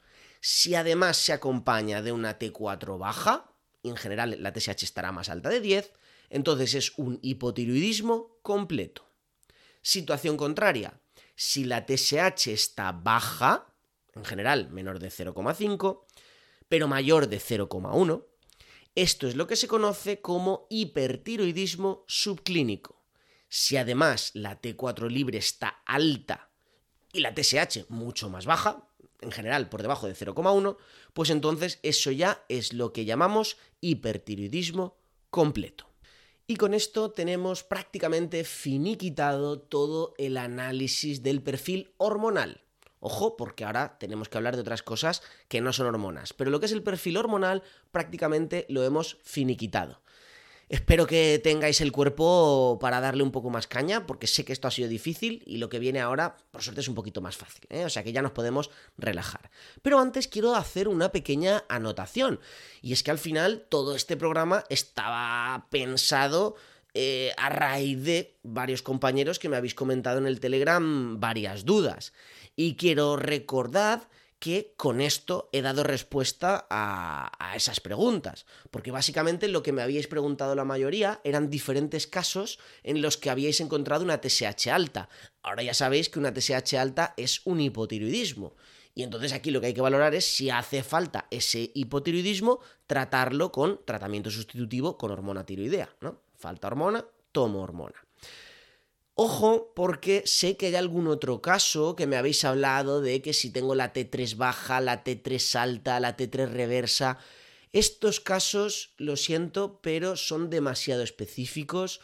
Si 0.41 0.75
además 0.75 1.17
se 1.17 1.33
acompaña 1.33 2.03
de 2.03 2.13
una 2.13 2.39
T4 2.39 2.99
baja, 2.99 3.53
en 3.83 3.97
general 3.97 4.37
la 4.41 4.53
TSH 4.53 4.85
estará 4.85 5.13
más 5.13 5.29
alta 5.29 5.49
de 5.49 5.61
10, 5.61 5.93
entonces 6.31 6.75
es 6.75 6.93
un 6.97 7.19
hipotiroidismo 7.23 8.39
completo. 8.43 9.09
Situación 9.83 10.37
contraria, 10.37 11.01
si 11.35 11.65
la 11.65 11.87
TSH 11.87 12.49
está 12.49 12.93
baja, 12.93 13.75
en 14.15 14.25
general 14.25 14.71
menor 14.71 14.99
de 14.99 15.09
0,5, 15.09 16.05
pero 16.69 16.89
mayor 16.89 17.29
de 17.29 17.39
0,1, 17.39 18.25
esto 18.95 19.27
es 19.27 19.37
lo 19.37 19.47
que 19.47 19.57
se 19.57 19.69
conoce 19.69 20.21
como 20.21 20.67
hipertiroidismo 20.71 22.05
subclínico. 22.07 23.02
Si 23.55 23.77
además 23.77 24.31
la 24.33 24.63
T4 24.63 25.11
libre 25.11 25.37
está 25.37 25.83
alta 25.85 26.49
y 27.13 27.21
la 27.21 27.35
TSH 27.35 27.91
mucho 27.91 28.31
más 28.31 28.47
baja, 28.47 28.89
en 29.21 29.31
general 29.31 29.69
por 29.69 29.83
debajo 29.83 30.07
de 30.07 30.15
0,1, 30.15 30.79
pues 31.13 31.29
entonces 31.29 31.79
eso 31.83 32.11
ya 32.11 32.43
es 32.49 32.73
lo 32.73 32.95
que 32.95 33.05
llamamos 33.05 33.59
hipertiroidismo 33.83 34.97
completo. 35.29 35.87
Y 36.47 36.57
con 36.57 36.73
esto 36.73 37.11
tenemos 37.11 37.63
prácticamente 37.63 38.45
finiquitado 38.45 39.61
todo 39.61 40.15
el 40.17 40.39
análisis 40.39 41.23
del 41.23 41.43
perfil 41.43 41.93
hormonal. 41.99 42.63
Ojo, 43.01 43.37
porque 43.37 43.67
ahora 43.67 43.99
tenemos 43.99 44.31
que 44.31 44.39
hablar 44.39 44.55
de 44.55 44.63
otras 44.63 44.83
cosas 44.83 45.23
que 45.49 45.61
no 45.61 45.75
son 45.75 45.89
hormonas. 45.89 46.33
Pero 46.33 46.51
lo 46.51 46.59
que 46.59 46.65
es 46.65 46.73
el 46.73 46.83
perfil 46.83 47.19
hormonal 47.19 47.63
prácticamente 47.91 48.65
lo 48.71 48.83
hemos 48.83 49.19
finiquitado. 49.23 50.01
Espero 50.73 51.07
que 51.07 51.39
tengáis 51.39 51.83
el 51.83 51.93
cuerpo 51.93 52.79
para 52.81 52.99
darle 52.99 53.23
un 53.23 53.31
poco 53.31 53.51
más 53.51 53.67
caña, 53.67 54.07
porque 54.07 54.27
sé 54.27 54.47
que 54.47 54.55
esto 54.55 54.69
ha 54.69 54.71
sido 54.71 54.89
difícil 54.89 55.43
y 55.45 55.59
lo 55.59 55.69
que 55.69 55.79
viene 55.79 56.01
ahora, 56.01 56.39
por 56.51 56.63
suerte, 56.63 56.81
es 56.81 56.89
un 56.89 56.95
poquito 56.95 57.21
más 57.21 57.37
fácil. 57.37 57.67
¿eh? 57.69 57.85
O 57.85 57.91
sea 57.91 58.03
que 58.03 58.11
ya 58.11 58.23
nos 58.23 58.33
podemos 58.33 58.71
relajar. 58.97 59.51
Pero 59.83 60.01
antes 60.01 60.29
quiero 60.29 60.55
hacer 60.55 60.89
una 60.89 61.13
pequeña 61.13 61.65
anotación. 61.69 62.41
Y 62.81 62.95
es 62.95 63.03
que 63.03 63.11
al 63.11 63.19
final 63.19 63.67
todo 63.69 63.95
este 63.95 64.17
programa 64.17 64.65
estaba 64.71 65.67
pensado 65.69 66.55
eh, 66.95 67.35
a 67.37 67.51
raíz 67.51 68.03
de 68.03 68.39
varios 68.43 68.81
compañeros 68.81 69.39
que 69.39 69.51
me 69.51 69.59
habéis 69.59 69.75
comentado 69.75 70.17
en 70.17 70.27
el 70.27 70.41
Telegram 70.41 71.21
varias 71.21 71.67
dudas. 71.67 72.15
Y 72.57 72.77
quiero 72.77 73.17
recordar 73.17 74.09
que 74.43 74.75
con 74.77 75.01
esto 75.01 75.49
he 75.53 75.63
dado 75.63 75.85
respuesta 75.85 76.67
a, 76.69 77.53
esas 77.55 77.79
preguntas. 77.79 78.45
Porque 78.73 78.91
básicamente 78.91 79.47
lo 79.47 79.63
que 79.63 79.71
me 79.71 79.83
habíais 79.83 80.09
preguntado 80.09 80.57
la 80.57 80.65
mayoría 80.65 81.21
eran 81.23 81.49
diferentes 81.49 82.09
casos 82.09 82.59
en 82.83 83.03
los 83.03 83.17
que 83.17 83.31
habíais 83.31 83.61
encontrado 83.61 84.03
una 84.03 84.21
TSH 84.21 84.67
alta. 84.73 85.09
Ahora 85.45 85.63
ya 85.63 85.75
sabéis 85.75 86.09
que 86.09 86.19
una 86.19 86.35
TSH 86.35 86.75
alta 86.75 87.15
es 87.17 87.43
un 87.45 87.61
hipotiroidismo. 87.61 88.57
Y 88.97 89.05
entonces 89.05 89.33
aquí 89.33 89.53
lo 89.53 89.61
que 89.61 89.69
hay 89.69 89.75
que 89.75 89.81
valorar 89.81 90.13
es 90.13 90.25
si 90.25 90.51
hace 90.51 90.83
falta 90.83 91.29
ese 91.31 91.71
hipotiroidismo, 91.73 92.59
tratarlo 92.89 93.53
con 93.53 93.81
tratamiento 93.85 94.33
sustitutivo 94.33 94.99
con 94.99 95.13
hormona 95.13 95.47
tiroidea. 95.47 95.95
¿no? 96.01 96.21
Falta 96.35 96.67
hormona, 96.67 97.07
tomo 97.31 97.63
hormona. 97.63 97.95
Ojo, 99.25 99.71
porque 99.77 100.25
sé 100.27 100.57
que 100.57 100.67
hay 100.67 100.75
algún 100.75 101.07
otro 101.07 101.41
caso 101.41 101.95
que 101.95 102.09
me 102.09 102.17
habéis 102.17 102.45
hablado 102.45 103.01
de 103.01 103.23
que 103.23 103.33
si 103.33 103.51
tengo 103.51 103.77
la 103.77 103.93
T3 103.93 104.37
baja, 104.37 104.81
la 104.81 105.05
T3 105.05 105.55
alta, 105.55 106.01
la 106.01 106.17
T3 106.17 106.49
reversa. 106.49 107.19
Estos 107.73 108.19
casos, 108.19 108.95
lo 108.97 109.15
siento, 109.15 109.79
pero 109.81 110.17
son 110.17 110.51
demasiado 110.51 111.05
específicos. 111.05 112.01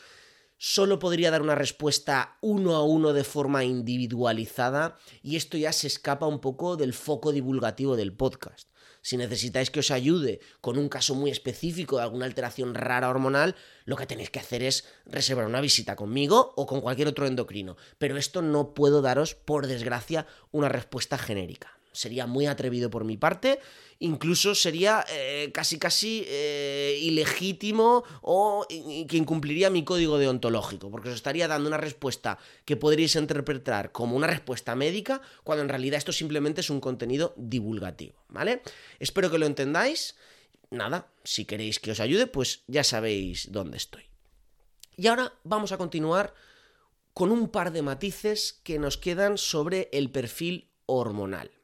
Solo 0.58 1.00
podría 1.00 1.32
dar 1.32 1.42
una 1.42 1.56
respuesta 1.56 2.38
uno 2.40 2.76
a 2.76 2.84
uno 2.84 3.12
de 3.12 3.24
forma 3.24 3.64
individualizada 3.64 4.96
y 5.20 5.34
esto 5.34 5.58
ya 5.58 5.72
se 5.72 5.88
escapa 5.88 6.28
un 6.28 6.40
poco 6.40 6.76
del 6.76 6.94
foco 6.94 7.32
divulgativo 7.32 7.96
del 7.96 8.12
podcast. 8.12 8.68
Si 9.02 9.16
necesitáis 9.16 9.70
que 9.70 9.80
os 9.80 9.90
ayude 9.90 10.40
con 10.60 10.78
un 10.78 10.88
caso 10.88 11.14
muy 11.14 11.30
específico 11.30 11.96
de 11.96 12.02
alguna 12.02 12.26
alteración 12.26 12.74
rara 12.74 13.08
hormonal, 13.08 13.54
lo 13.84 13.96
que 13.96 14.06
tenéis 14.06 14.30
que 14.30 14.40
hacer 14.40 14.62
es 14.62 14.84
reservar 15.06 15.46
una 15.46 15.60
visita 15.60 15.96
conmigo 15.96 16.52
o 16.56 16.66
con 16.66 16.80
cualquier 16.80 17.08
otro 17.08 17.26
endocrino. 17.26 17.76
Pero 17.98 18.16
esto 18.16 18.42
no 18.42 18.74
puedo 18.74 19.02
daros, 19.02 19.34
por 19.34 19.66
desgracia, 19.66 20.26
una 20.50 20.68
respuesta 20.68 21.16
genérica. 21.18 21.77
Sería 21.98 22.26
muy 22.26 22.46
atrevido 22.46 22.90
por 22.90 23.04
mi 23.04 23.16
parte 23.16 23.58
incluso 24.00 24.54
sería 24.54 25.04
eh, 25.10 25.50
casi 25.52 25.78
casi 25.78 26.24
eh, 26.26 26.98
ilegítimo 27.02 28.04
o 28.22 28.66
que 28.68 29.16
incumpliría 29.16 29.70
mi 29.70 29.84
código 29.84 30.18
deontológico, 30.18 30.90
porque 30.90 31.08
os 31.08 31.16
estaría 31.16 31.48
dando 31.48 31.68
una 31.68 31.78
respuesta 31.78 32.38
que 32.64 32.76
podríais 32.76 33.16
interpretar 33.16 33.90
como 33.92 34.16
una 34.16 34.26
respuesta 34.26 34.74
médica, 34.74 35.20
cuando 35.42 35.62
en 35.62 35.68
realidad 35.68 35.98
esto 35.98 36.12
simplemente 36.12 36.60
es 36.60 36.70
un 36.70 36.80
contenido 36.80 37.34
divulgativo, 37.36 38.24
¿vale? 38.28 38.62
Espero 38.98 39.30
que 39.30 39.38
lo 39.38 39.46
entendáis. 39.46 40.16
Nada, 40.70 41.08
si 41.24 41.44
queréis 41.44 41.80
que 41.80 41.90
os 41.90 42.00
ayude, 42.00 42.26
pues 42.26 42.62
ya 42.66 42.84
sabéis 42.84 43.50
dónde 43.50 43.78
estoy. 43.78 44.04
Y 44.96 45.06
ahora 45.06 45.32
vamos 45.42 45.72
a 45.72 45.78
continuar 45.78 46.34
con 47.14 47.32
un 47.32 47.48
par 47.48 47.72
de 47.72 47.82
matices 47.82 48.60
que 48.62 48.78
nos 48.78 48.98
quedan 48.98 49.38
sobre 49.38 49.88
el 49.92 50.10
perfil 50.10 50.70
hormonal. 50.86 51.57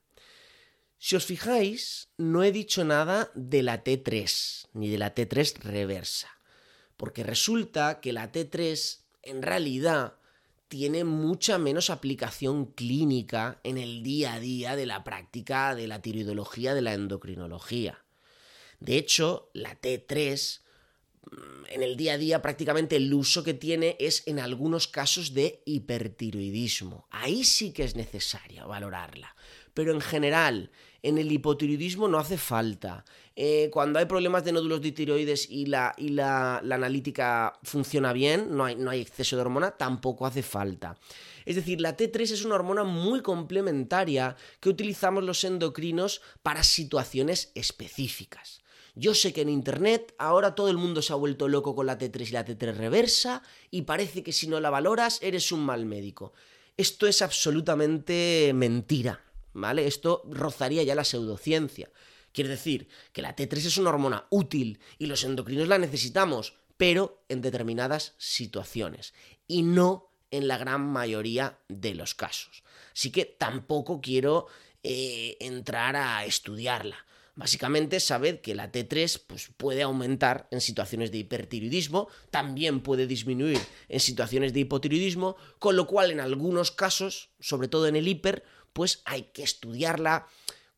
Si 1.04 1.16
os 1.16 1.26
fijáis, 1.26 2.08
no 2.16 2.44
he 2.44 2.50
dicho 2.50 2.82
nada 2.82 3.30
de 3.34 3.62
la 3.62 3.84
T3, 3.84 4.68
ni 4.72 4.88
de 4.88 4.96
la 4.96 5.14
T3 5.14 5.60
reversa, 5.60 6.30
porque 6.96 7.22
resulta 7.22 8.00
que 8.00 8.14
la 8.14 8.32
T3 8.32 9.00
en 9.20 9.42
realidad 9.42 10.14
tiene 10.68 11.04
mucha 11.04 11.58
menos 11.58 11.90
aplicación 11.90 12.72
clínica 12.72 13.60
en 13.64 13.76
el 13.76 14.02
día 14.02 14.32
a 14.32 14.40
día 14.40 14.76
de 14.76 14.86
la 14.86 15.04
práctica 15.04 15.74
de 15.74 15.88
la 15.88 16.00
tiroidología, 16.00 16.72
de 16.72 16.80
la 16.80 16.94
endocrinología. 16.94 18.02
De 18.80 18.96
hecho, 18.96 19.50
la 19.52 19.78
T3 19.78 20.62
mm, 21.30 21.66
en 21.68 21.82
el 21.82 21.98
día 21.98 22.14
a 22.14 22.18
día 22.18 22.40
prácticamente 22.40 22.96
el 22.96 23.12
uso 23.12 23.44
que 23.44 23.52
tiene 23.52 23.98
es 24.00 24.22
en 24.26 24.38
algunos 24.38 24.88
casos 24.88 25.34
de 25.34 25.62
hipertiroidismo. 25.66 27.08
Ahí 27.10 27.44
sí 27.44 27.74
que 27.74 27.84
es 27.84 27.94
necesario 27.94 28.66
valorarla. 28.68 29.36
Pero 29.74 29.92
en 29.92 30.00
general, 30.00 30.70
En 31.04 31.18
el 31.18 31.30
hipotiroidismo 31.30 32.08
no 32.08 32.18
hace 32.18 32.38
falta. 32.38 33.04
Eh, 33.36 33.68
cuando 33.70 33.98
hay 33.98 34.06
problemas 34.06 34.42
de 34.42 34.52
nódulos 34.52 34.80
de 34.80 34.90
tiroides 34.90 35.50
y, 35.50 35.66
la, 35.66 35.94
y 35.98 36.08
la, 36.08 36.60
analítica 36.60 37.52
funciona 37.62 38.14
bien, 38.14 38.56
no 38.56 38.64
hay, 38.64 38.76
no 38.76 38.88
hay 38.90 39.02
exceso 39.02 39.36
de 39.36 39.42
hormona, 39.42 39.72
tampoco 39.72 40.24
hace 40.24 40.42
falta. 40.42 40.96
Es 41.44 41.56
decir, 41.56 41.82
la 41.82 41.94
T3 41.94 42.22
es 42.22 42.44
una 42.46 42.54
hormona 42.54 42.84
muy 42.84 43.20
complementaria 43.20 44.34
que 44.60 44.70
utilizamos 44.70 45.22
los 45.24 45.44
endocrinos 45.44 46.22
para 46.42 46.62
situaciones 46.62 47.52
específicas. 47.54 48.62
Yo 48.94 49.14
sé 49.14 49.34
que 49.34 49.42
en 49.42 49.50
Internet 49.50 50.14
ahora 50.16 50.54
todo 50.54 50.70
el 50.70 50.78
mundo 50.78 51.02
se 51.02 51.12
ha 51.12 51.16
vuelto 51.16 51.48
loco 51.48 51.74
con 51.74 51.84
la 51.84 51.98
T3 51.98 52.28
y 52.28 52.32
la 52.32 52.46
T3 52.46 52.76
reversa 52.76 53.42
y 53.70 53.82
parece 53.82 54.22
que 54.22 54.32
si 54.32 54.46
no 54.46 54.58
la 54.58 54.70
valoras 54.70 55.18
eres 55.20 55.52
un 55.52 55.66
mal 55.66 55.84
médico. 55.84 56.32
Esto 56.78 57.06
es 57.06 57.20
absolutamente 57.20 58.52
mentira, 58.54 59.20
¿vale? 59.54 59.86
Esto 59.86 60.22
rozaría 60.30 60.82
ya 60.82 60.94
la 60.94 61.04
pseudociencia. 61.04 61.90
Quiere 62.32 62.50
decir 62.50 62.88
que 63.12 63.22
la 63.22 63.34
T3 63.34 63.56
es 63.56 63.78
una 63.78 63.90
hormona 63.90 64.26
útil 64.30 64.80
y 64.98 65.06
los 65.06 65.24
endocrinos 65.24 65.68
la 65.68 65.78
necesitamos, 65.78 66.54
pero 66.76 67.24
en 67.28 67.40
determinadas 67.40 68.14
situaciones 68.18 69.14
y 69.46 69.62
no 69.62 70.10
en 70.30 70.48
la 70.48 70.58
gran 70.58 70.84
mayoría 70.84 71.58
de 71.68 71.94
los 71.94 72.14
casos. 72.14 72.64
Así 72.92 73.10
que 73.10 73.24
tampoco 73.24 74.00
quiero 74.00 74.46
eh, 74.82 75.36
entrar 75.40 75.96
a 75.96 76.24
estudiarla. 76.24 76.96
Básicamente, 77.36 77.98
sabed 77.98 78.40
que 78.40 78.54
la 78.54 78.70
T3 78.70 79.22
pues, 79.26 79.50
puede 79.56 79.82
aumentar 79.82 80.46
en 80.52 80.60
situaciones 80.60 81.10
de 81.10 81.18
hipertiroidismo, 81.18 82.08
también 82.30 82.80
puede 82.80 83.08
disminuir 83.08 83.58
en 83.88 83.98
situaciones 83.98 84.52
de 84.52 84.60
hipotiroidismo, 84.60 85.36
con 85.58 85.74
lo 85.74 85.88
cual 85.88 86.12
en 86.12 86.20
algunos 86.20 86.70
casos, 86.70 87.30
sobre 87.40 87.66
todo 87.66 87.88
en 87.88 87.96
el 87.96 88.06
hiper, 88.06 88.44
pues 88.74 89.00
hay 89.06 89.22
que 89.32 89.42
estudiarla 89.42 90.26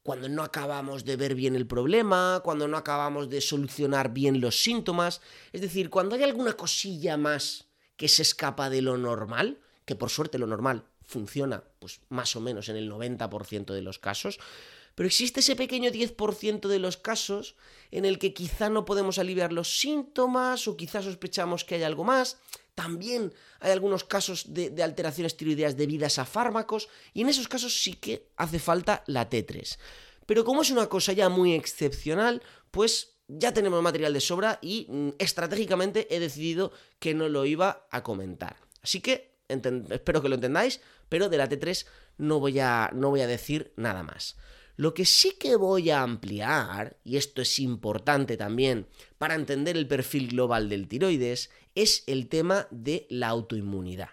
cuando 0.05 0.29
no 0.29 0.45
acabamos 0.45 1.05
de 1.05 1.17
ver 1.17 1.35
bien 1.35 1.57
el 1.57 1.67
problema, 1.67 2.41
cuando 2.45 2.69
no 2.69 2.77
acabamos 2.77 3.29
de 3.29 3.41
solucionar 3.41 4.13
bien 4.13 4.41
los 4.41 4.63
síntomas, 4.63 5.21
es 5.53 5.61
decir, 5.61 5.91
cuando 5.91 6.15
hay 6.15 6.23
alguna 6.23 6.53
cosilla 6.53 7.17
más 7.17 7.67
que 7.97 8.07
se 8.07 8.23
escapa 8.23 8.71
de 8.71 8.83
lo 8.83 8.97
normal, 8.97 9.59
que 9.85 9.97
por 9.97 10.11
suerte 10.11 10.39
lo 10.39 10.47
normal 10.47 10.85
funciona 11.03 11.65
pues 11.81 12.01
más 12.09 12.37
o 12.37 12.41
menos 12.41 12.69
en 12.69 12.77
el 12.77 12.89
90% 12.89 13.75
de 13.75 13.83
los 13.83 13.99
casos, 13.99 14.39
pero 14.95 15.09
existe 15.09 15.41
ese 15.41 15.57
pequeño 15.57 15.91
10% 15.91 16.69
de 16.69 16.79
los 16.79 16.97
casos 16.97 17.57
en 17.91 18.05
el 18.05 18.19
que 18.19 18.33
quizá 18.33 18.71
no 18.71 18.85
podemos 18.85 19.19
aliviar 19.19 19.53
los 19.53 19.79
síntomas 19.79 20.69
o 20.69 20.77
quizá 20.77 21.03
sospechamos 21.03 21.65
que 21.65 21.75
hay 21.75 21.83
algo 21.83 22.05
más. 22.05 22.39
También 22.77 23.33
hay 23.61 23.73
algunos 23.73 24.05
casos 24.05 24.53
de, 24.53 24.71
alteraciones 24.83 25.35
tiroideas 25.35 25.79
debidas 25.79 26.19
a 26.19 26.27
fármacos 26.27 26.91
y 27.15 27.23
en 27.23 27.31
esos 27.31 27.49
casos 27.49 27.83
sí 27.83 27.95
que 27.95 28.29
hace 28.37 28.59
falta 28.59 29.03
la 29.07 29.31
T3. 29.31 29.79
Pero 30.27 30.45
como 30.45 30.61
es 30.61 30.71
una 30.71 30.87
cosa 30.87 31.15
ya 31.15 31.31
muy 31.31 31.55
excepcional, 31.55 32.43
pues 32.71 33.17
ya 33.29 33.55
tenemos 33.55 33.83
material 33.83 34.13
de 34.13 34.21
sobra 34.21 34.59
y 34.61 34.87
mm, 34.91 35.09
estratégicamente 35.19 36.15
he 36.15 36.21
decidido 36.21 36.71
que 36.99 37.15
no 37.15 37.31
lo 37.31 37.47
iba 37.47 37.89
a 37.91 38.03
comentar. 38.03 38.57
Así 38.83 39.01
que 39.01 39.39
espero 39.49 40.21
que 40.21 40.29
lo 40.29 40.35
entendáis, 40.35 40.83
pero 41.09 41.31
de 41.31 41.39
la 41.39 41.49
T3 41.49 41.87
no 42.19 42.41
voy 42.41 42.59
a, 42.59 42.91
no 42.93 43.09
voy 43.09 43.23
a 43.23 43.27
decir 43.27 43.73
nada 43.77 44.03
más. 44.03 44.37
Lo 44.77 44.93
que 44.93 45.07
sí 45.07 45.37
que 45.41 45.57
voy 45.57 45.89
a 45.89 46.03
ampliar, 46.03 46.99
y 47.03 47.17
esto 47.17 47.41
es 47.41 47.59
importante 47.59 48.37
también 48.37 48.87
para 49.17 49.35
entender 49.35 49.79
el 49.79 49.89
perfil 49.89 50.29
global 50.29 50.69
del 50.69 50.87
tiroides, 50.87 51.49
es 51.77 52.03
el 52.09 52.29
tema 52.29 52.67
de 52.73 53.07
la 53.09 53.29
autoinmunidad. 53.29 54.09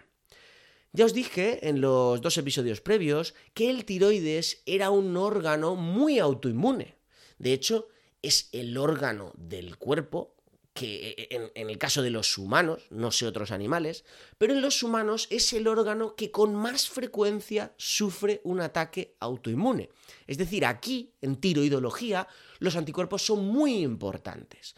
Ya 0.91 1.06
os 1.06 1.13
dije 1.13 1.67
en 1.67 1.82
los 1.82 2.21
dos 2.21 2.38
episodios 2.38 2.80
previos 2.80 3.34
que 3.56 3.71
el 3.71 3.84
tiroides 3.84 4.62
era 4.67 4.91
un 4.91 5.17
órgano 5.17 5.76
muy 5.76 6.19
autoinmune. 6.19 6.97
De 7.39 7.52
hecho, 7.52 7.88
es 8.21 8.49
el 8.52 8.78
órgano 8.78 9.34
del 9.36 9.78
cuerpo 9.78 10.36
que 10.73 11.15
eh, 11.17 11.52
en, 11.56 11.69
el 11.69 11.78
caso 11.78 12.02
de 12.02 12.10
los 12.10 12.38
humanos, 12.38 12.84
no 12.89 13.12
sé 13.12 13.28
otros 13.28 13.52
animales, 13.52 14.06
pero 14.38 14.54
en 14.54 14.62
los 14.62 14.82
humanos 14.82 15.28
es 15.30 15.54
el 15.54 15.67
órgano 15.67 16.15
que 16.15 16.32
con 16.32 16.56
más 16.56 16.89
frecuencia 16.89 17.73
sufre 17.78 18.41
un 18.43 18.60
ataque 18.60 19.15
autoinmune. 19.19 19.89
Es 20.26 20.38
decir, 20.38 20.65
aquí, 20.65 21.13
en 21.21 21.38
tiroidología, 21.38 22.28
los 22.60 22.76
anticuerpos 22.76 23.26
son 23.26 23.45
muy 23.45 23.84
importantes. 23.84 24.76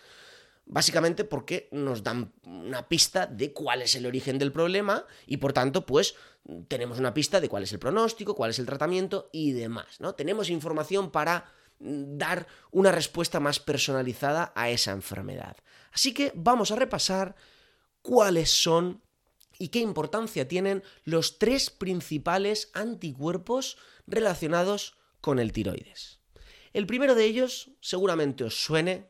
Básicamente 0.67 1.25
porque 1.25 1.69
nos 1.71 2.03
dan 2.03 2.33
una 2.43 2.87
pista 2.87 3.27
de 3.27 3.53
cuál 3.53 3.83
es 3.83 3.95
el 3.95 4.05
origen 4.05 4.39
del 4.39 4.51
problema 4.51 5.05
y 5.27 5.37
por 5.37 5.53
tanto, 5.53 5.85
pues 5.85 6.15
tenemos 6.67 6.97
una 6.97 7.13
pista 7.13 7.39
de 7.39 7.49
cuál 7.49 7.63
es 7.63 7.71
el 7.71 7.79
pronóstico, 7.79 8.35
cuál 8.35 8.49
es 8.49 8.59
el 8.59 8.65
tratamiento 8.65 9.29
y 9.31 9.51
demás, 9.51 9.99
¿no? 9.99 10.15
Tenemos 10.15 10.49
información 10.49 11.11
para 11.11 11.45
dar 11.79 12.47
una 12.71 12.91
respuesta 12.91 13.39
más 13.39 13.59
personalizada 13.59 14.53
a 14.55 14.69
esa 14.69 14.91
enfermedad. 14.91 15.57
Así 15.91 16.13
que 16.13 16.31
vamos 16.35 16.71
a 16.71 16.75
repasar 16.75 17.35
cuáles 18.01 18.49
son 18.49 19.01
y 19.57 19.69
qué 19.69 19.79
importancia 19.79 20.47
tienen 20.47 20.83
los 21.03 21.37
tres 21.37 21.69
principales 21.69 22.69
anticuerpos 22.73 23.77
relacionados 24.07 24.97
con 25.21 25.39
el 25.39 25.51
tiroides. 25.51 26.19
El 26.73 26.87
primero 26.87 27.15
de 27.15 27.25
ellos 27.25 27.71
seguramente 27.79 28.43
os 28.43 28.61
suene, 28.63 29.07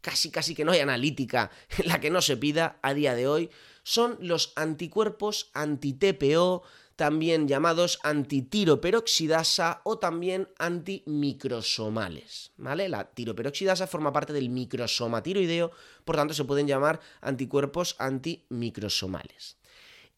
casi 0.00 0.30
casi 0.30 0.54
que 0.54 0.64
no 0.64 0.72
hay 0.72 0.80
analítica 0.80 1.50
en 1.78 1.88
la 1.88 2.00
que 2.00 2.10
no 2.10 2.22
se 2.22 2.36
pida 2.36 2.78
a 2.82 2.94
día 2.94 3.14
de 3.14 3.28
hoy, 3.28 3.50
son 3.82 4.18
los 4.20 4.52
anticuerpos 4.56 5.50
anti-TPO, 5.54 6.62
también 6.96 7.48
llamados 7.48 7.98
antitiroperoxidasa 8.02 9.80
o 9.84 9.98
también 9.98 10.50
antimicrosomales. 10.58 12.52
¿vale? 12.58 12.90
La 12.90 13.10
tiroperoxidasa 13.10 13.86
forma 13.86 14.12
parte 14.12 14.34
del 14.34 14.50
microsoma 14.50 15.22
tiroideo, 15.22 15.70
por 16.04 16.16
tanto 16.16 16.34
se 16.34 16.44
pueden 16.44 16.66
llamar 16.66 17.00
anticuerpos 17.22 17.96
antimicrosomales. 17.98 19.56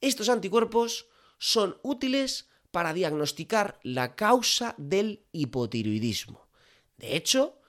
Estos 0.00 0.28
anticuerpos 0.28 1.06
son 1.38 1.78
útiles 1.82 2.48
para 2.72 2.92
diagnosticar 2.92 3.78
la 3.84 4.16
causa 4.16 4.74
del 4.76 5.22
hipotiroidismo. 5.30 6.48
De 6.96 7.14
hecho, 7.14 7.61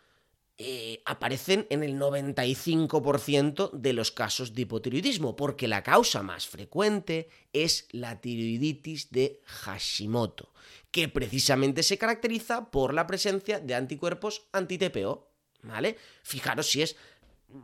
eh, 0.60 1.02
aparecen 1.06 1.66
en 1.72 1.82
el 1.82 2.00
95% 2.00 3.72
de 3.72 3.94
los 3.94 4.12
casos 4.12 4.54
de 4.54 4.62
hipotiroidismo, 4.62 5.36
porque 5.36 5.68
la 5.68 5.82
causa 5.82 6.22
más 6.22 6.48
frecuente 6.48 7.28
es 7.54 7.88
la 7.92 8.22
tiroiditis 8.22 9.10
de 9.10 9.42
Hashimoto, 9.46 10.54
que 10.92 11.10
precisamente 11.10 11.82
se 11.82 11.98
caracteriza 11.98 12.70
por 12.70 12.94
la 12.94 13.08
presencia 13.08 13.60
de 13.60 13.74
anticuerpos 13.74 14.48
anti-TPO, 14.52 15.28
¿vale? 15.63 15.98
Fijaros 16.22 16.70
si 16.70 16.84
es 16.84 16.98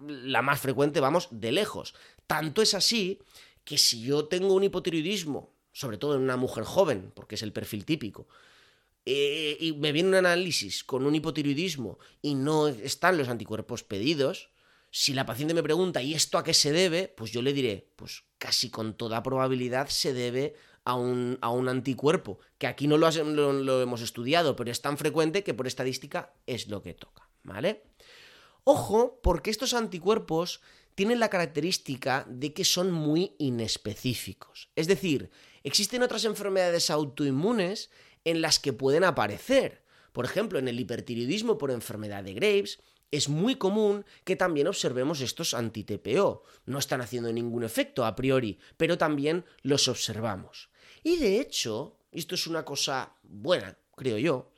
la 0.07 0.41
más 0.41 0.59
frecuente, 0.59 0.99
vamos, 0.99 1.27
de 1.31 1.51
lejos. 1.51 1.93
Tanto 2.25 2.63
es 2.63 2.73
así 2.73 3.19
que 3.63 3.77
si 3.77 4.01
yo 4.01 4.25
tengo 4.25 4.55
un 4.55 4.63
hipotiroidismo, 4.63 5.53
sobre 5.71 5.97
todo 5.97 6.15
en 6.15 6.23
una 6.23 6.37
mujer 6.37 6.63
joven, 6.63 7.11
porque 7.13 7.35
es 7.35 7.43
el 7.43 7.53
perfil 7.53 7.85
típico, 7.85 8.27
eh, 9.05 9.57
y 9.59 9.73
me 9.73 9.91
viene 9.91 10.09
un 10.09 10.15
análisis 10.15 10.83
con 10.83 11.05
un 11.05 11.15
hipotiroidismo 11.15 11.99
y 12.21 12.35
no 12.35 12.67
están 12.67 13.17
los 13.17 13.29
anticuerpos 13.29 13.83
pedidos, 13.83 14.49
si 14.91 15.13
la 15.13 15.25
paciente 15.25 15.53
me 15.53 15.63
pregunta, 15.63 16.01
¿y 16.01 16.13
esto 16.13 16.37
a 16.37 16.43
qué 16.43 16.53
se 16.53 16.71
debe? 16.71 17.13
Pues 17.15 17.31
yo 17.31 17.41
le 17.41 17.53
diré, 17.53 17.91
pues 17.95 18.23
casi 18.37 18.69
con 18.69 18.95
toda 18.95 19.21
probabilidad 19.23 19.87
se 19.89 20.13
debe 20.13 20.55
a 20.83 20.95
un, 20.95 21.37
a 21.41 21.49
un 21.49 21.69
anticuerpo, 21.69 22.39
que 22.57 22.67
aquí 22.67 22.87
no 22.87 22.97
lo, 22.97 23.11
lo, 23.11 23.81
hemos 23.81 24.01
estudiado, 24.01 24.55
pero 24.55 24.71
es 24.71 24.81
tan 24.81 24.97
frecuente 24.97 25.43
que 25.43 25.53
por 25.53 25.67
estadística 25.67 26.33
es 26.47 26.67
lo 26.67 26.81
que 26.81 26.93
toca, 26.95 27.29
¿vale? 27.43 27.83
Ojo, 28.63 29.19
porque 29.21 29.51
estos 29.51 29.73
anticuerpos 29.73 30.61
tienen 30.95 31.19
la 31.19 31.29
característica 31.29 32.25
de 32.27 32.53
que 32.53 32.65
son 32.65 32.91
muy 32.91 33.35
inespecíficos. 33.37 34.69
Es 34.75 34.87
decir, 34.87 35.29
existen 35.63 36.03
otras 36.03 36.25
enfermedades 36.25 36.89
autoinmunes 36.89 37.91
en 38.23 38.41
las 38.41 38.59
que 38.59 38.73
pueden 38.73 39.03
aparecer. 39.03 39.83
Por 40.11 40.25
ejemplo, 40.25 40.59
en 40.59 40.67
el 40.67 40.79
hipertiroidismo 40.79 41.57
por 41.57 41.71
enfermedad 41.71 42.23
de 42.23 42.33
Graves, 42.33 42.79
es 43.11 43.29
muy 43.29 43.55
común 43.55 44.05
que 44.23 44.35
también 44.35 44.67
observemos 44.67 45.21
estos 45.21 45.53
anti-TPO. 45.53 46.43
No 46.65 46.77
están 46.77 47.01
haciendo 47.01 47.31
ningún 47.33 47.63
efecto 47.63 48.05
a 48.05 48.15
priori, 48.15 48.59
pero 48.77 48.97
también 48.97 49.45
los 49.61 49.87
observamos. 49.87 50.69
Y 51.03 51.17
de 51.17 51.39
hecho, 51.39 51.97
esto 52.11 52.35
es 52.35 52.47
una 52.47 52.65
cosa 52.65 53.15
buena, 53.23 53.77
creo 53.95 54.17
yo, 54.17 54.51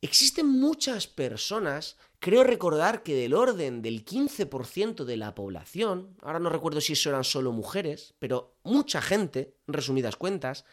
existen 0.00 0.46
muchas 0.46 1.06
personas, 1.06 1.96
creo 2.18 2.44
recordar 2.44 3.02
que 3.02 3.14
del 3.14 3.34
orden 3.34 3.82
del 3.82 4.04
15% 4.04 5.04
de 5.04 5.16
la 5.16 5.34
población, 5.34 6.16
ahora 6.22 6.38
no 6.38 6.50
recuerdo 6.50 6.80
si 6.80 6.92
eso 6.92 7.08
eran 7.08 7.24
solo 7.24 7.52
mujeres, 7.52 8.14
pero 8.18 8.56
mucha 8.64 9.00
gente, 9.00 9.54
en 9.66 9.74
resumidas 9.74 10.16
cuentas, 10.16 10.64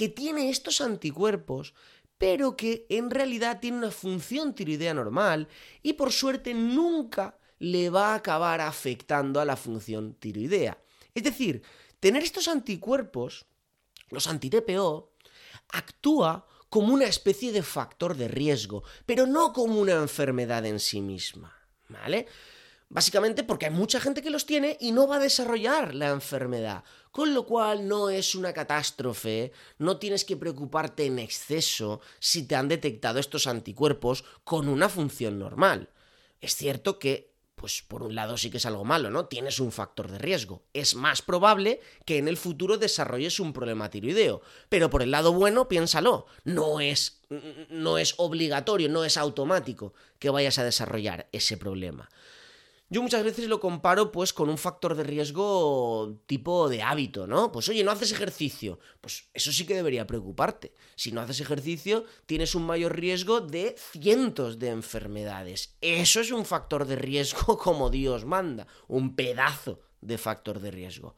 que 0.00 0.08
tiene 0.08 0.48
estos 0.48 0.80
anticuerpos, 0.80 1.74
pero 2.16 2.56
que 2.56 2.86
en 2.88 3.10
realidad 3.10 3.60
tiene 3.60 3.76
una 3.76 3.90
función 3.90 4.54
tiroidea 4.54 4.94
normal 4.94 5.46
y 5.82 5.92
por 5.92 6.10
suerte 6.10 6.54
nunca 6.54 7.38
le 7.58 7.90
va 7.90 8.12
a 8.12 8.14
acabar 8.14 8.62
afectando 8.62 9.42
a 9.42 9.44
la 9.44 9.58
función 9.58 10.14
tiroidea. 10.14 10.82
Es 11.14 11.22
decir, 11.22 11.60
tener 12.00 12.22
estos 12.22 12.48
anticuerpos, 12.48 13.44
los 14.08 14.26
anti-TPO, 14.26 15.12
actúa 15.68 16.46
como 16.70 16.94
una 16.94 17.04
especie 17.04 17.52
de 17.52 17.62
factor 17.62 18.16
de 18.16 18.28
riesgo, 18.28 18.82
pero 19.04 19.26
no 19.26 19.52
como 19.52 19.78
una 19.78 19.96
enfermedad 19.96 20.64
en 20.64 20.80
sí 20.80 21.02
misma, 21.02 21.54
¿vale? 21.90 22.26
Básicamente 22.92 23.44
porque 23.44 23.66
hay 23.66 23.72
mucha 23.72 24.00
gente 24.00 24.20
que 24.20 24.30
los 24.30 24.46
tiene 24.46 24.76
y 24.80 24.90
no 24.90 25.06
va 25.06 25.16
a 25.16 25.20
desarrollar 25.20 25.94
la 25.94 26.08
enfermedad. 26.08 26.82
Con 27.12 27.34
lo 27.34 27.46
cual 27.46 27.86
no 27.86 28.10
es 28.10 28.34
una 28.34 28.52
catástrofe, 28.52 29.52
no 29.78 29.98
tienes 29.98 30.24
que 30.24 30.36
preocuparte 30.36 31.06
en 31.06 31.20
exceso 31.20 32.00
si 32.18 32.48
te 32.48 32.56
han 32.56 32.66
detectado 32.66 33.20
estos 33.20 33.46
anticuerpos 33.46 34.24
con 34.42 34.68
una 34.68 34.88
función 34.88 35.38
normal. 35.38 35.90
Es 36.40 36.56
cierto 36.56 36.98
que, 36.98 37.32
pues 37.54 37.80
por 37.82 38.02
un 38.02 38.16
lado 38.16 38.36
sí 38.36 38.50
que 38.50 38.56
es 38.56 38.66
algo 38.66 38.84
malo, 38.84 39.08
¿no? 39.08 39.26
Tienes 39.26 39.60
un 39.60 39.70
factor 39.70 40.10
de 40.10 40.18
riesgo. 40.18 40.64
Es 40.72 40.96
más 40.96 41.22
probable 41.22 41.78
que 42.04 42.18
en 42.18 42.26
el 42.26 42.36
futuro 42.36 42.76
desarrolles 42.76 43.38
un 43.38 43.52
problema 43.52 43.88
tiroideo. 43.88 44.42
Pero 44.68 44.90
por 44.90 45.02
el 45.02 45.12
lado 45.12 45.32
bueno, 45.32 45.68
piénsalo, 45.68 46.26
no 46.42 46.80
es, 46.80 47.20
no 47.68 47.98
es 47.98 48.14
obligatorio, 48.16 48.88
no 48.88 49.04
es 49.04 49.16
automático 49.16 49.94
que 50.18 50.30
vayas 50.30 50.58
a 50.58 50.64
desarrollar 50.64 51.28
ese 51.30 51.56
problema. 51.56 52.08
Yo 52.92 53.02
muchas 53.02 53.22
veces 53.22 53.46
lo 53.46 53.60
comparo 53.60 54.10
pues 54.10 54.32
con 54.32 54.50
un 54.50 54.58
factor 54.58 54.96
de 54.96 55.04
riesgo 55.04 56.18
tipo 56.26 56.68
de 56.68 56.82
hábito, 56.82 57.28
¿no? 57.28 57.52
Pues 57.52 57.68
oye, 57.68 57.84
no 57.84 57.92
haces 57.92 58.10
ejercicio. 58.10 58.80
Pues 59.00 59.28
eso 59.32 59.52
sí 59.52 59.64
que 59.64 59.76
debería 59.76 60.08
preocuparte. 60.08 60.74
Si 60.96 61.12
no 61.12 61.20
haces 61.20 61.40
ejercicio, 61.40 62.04
tienes 62.26 62.56
un 62.56 62.66
mayor 62.66 62.98
riesgo 62.98 63.40
de 63.40 63.76
cientos 63.78 64.58
de 64.58 64.70
enfermedades. 64.70 65.76
Eso 65.80 66.20
es 66.20 66.32
un 66.32 66.44
factor 66.44 66.84
de 66.84 66.96
riesgo 66.96 67.56
como 67.62 67.90
Dios 67.90 68.24
manda. 68.24 68.66
Un 68.88 69.14
pedazo 69.14 69.78
de 70.00 70.18
factor 70.18 70.58
de 70.58 70.72
riesgo. 70.72 71.16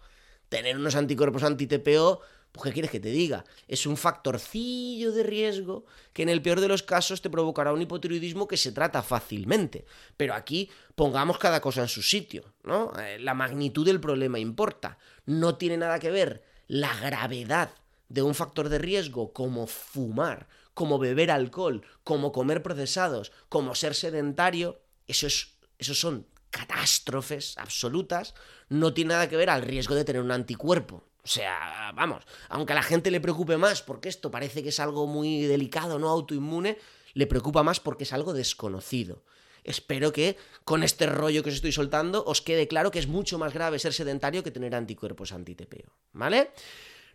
Tener 0.50 0.76
unos 0.76 0.94
anticuerpos 0.94 1.42
anti-TPO 1.42 2.20
pues, 2.52 2.64
¿qué 2.64 2.72
quieres 2.72 2.90
que 2.90 3.00
te 3.00 3.08
diga? 3.08 3.44
Es 3.66 3.86
un 3.86 3.96
factorcillo 3.96 5.12
de 5.12 5.22
riesgo 5.22 5.86
que 6.12 6.22
en 6.22 6.28
el 6.28 6.42
peor 6.42 6.60
de 6.60 6.68
los 6.68 6.82
casos 6.82 7.22
te 7.22 7.30
provocará 7.30 7.72
un 7.72 7.80
hipotiroidismo 7.80 8.46
que 8.46 8.58
se 8.58 8.72
trata 8.72 9.02
fácilmente. 9.02 9.86
Pero 10.18 10.34
aquí 10.34 10.70
pongamos 10.94 11.38
cada 11.38 11.62
cosa 11.62 11.80
en 11.80 11.88
su 11.88 12.02
sitio, 12.02 12.52
¿no? 12.62 12.92
Eh, 13.00 13.18
la 13.18 13.32
magnitud 13.32 13.86
del 13.86 14.00
problema 14.00 14.38
importa. 14.38 14.98
No 15.24 15.56
tiene 15.56 15.78
nada 15.78 15.98
que 15.98 16.10
ver 16.10 16.44
la 16.68 16.94
gravedad 17.00 17.70
de 18.10 18.20
un 18.20 18.34
factor 18.34 18.68
de 18.68 18.78
riesgo 18.78 19.32
como 19.32 19.66
fumar, 19.66 20.46
como 20.74 20.98
beber 20.98 21.30
alcohol, 21.30 21.82
como 22.04 22.32
comer 22.32 22.62
procesados, 22.62 23.32
como 23.48 23.74
ser 23.74 23.94
sedentario. 23.94 24.82
Eso 25.06 25.26
es, 25.26 25.54
esos 25.78 25.98
son 25.98 26.26
catástrofes 26.50 27.56
absolutas. 27.56 28.34
No 28.68 28.92
tiene 28.92 29.14
nada 29.14 29.30
que 29.30 29.38
ver 29.38 29.48
al 29.48 29.62
riesgo 29.62 29.94
de 29.94 30.04
tener 30.04 30.20
un 30.20 30.32
anticuerpo. 30.32 31.08
O 31.24 31.28
sea, 31.28 31.92
vamos, 31.94 32.24
aunque 32.48 32.72
a 32.72 32.76
la 32.76 32.82
gente 32.82 33.10
le 33.10 33.20
preocupe 33.20 33.56
más 33.56 33.82
porque 33.82 34.08
esto 34.08 34.30
parece 34.30 34.62
que 34.62 34.70
es 34.70 34.80
algo 34.80 35.06
muy 35.06 35.42
delicado, 35.42 35.98
no 35.98 36.08
autoinmune, 36.08 36.78
le 37.14 37.26
preocupa 37.26 37.62
más 37.62 37.78
porque 37.78 38.04
es 38.04 38.12
algo 38.12 38.32
desconocido. 38.32 39.22
Espero 39.62 40.12
que 40.12 40.36
con 40.64 40.82
este 40.82 41.06
rollo 41.06 41.44
que 41.44 41.50
os 41.50 41.54
estoy 41.54 41.70
soltando 41.70 42.24
os 42.26 42.42
quede 42.42 42.66
claro 42.66 42.90
que 42.90 42.98
es 42.98 43.06
mucho 43.06 43.38
más 43.38 43.54
grave 43.54 43.78
ser 43.78 43.92
sedentario 43.92 44.42
que 44.42 44.50
tener 44.50 44.74
anticuerpos 44.74 45.30
anti-TPO, 45.30 45.92
¿vale? 46.12 46.50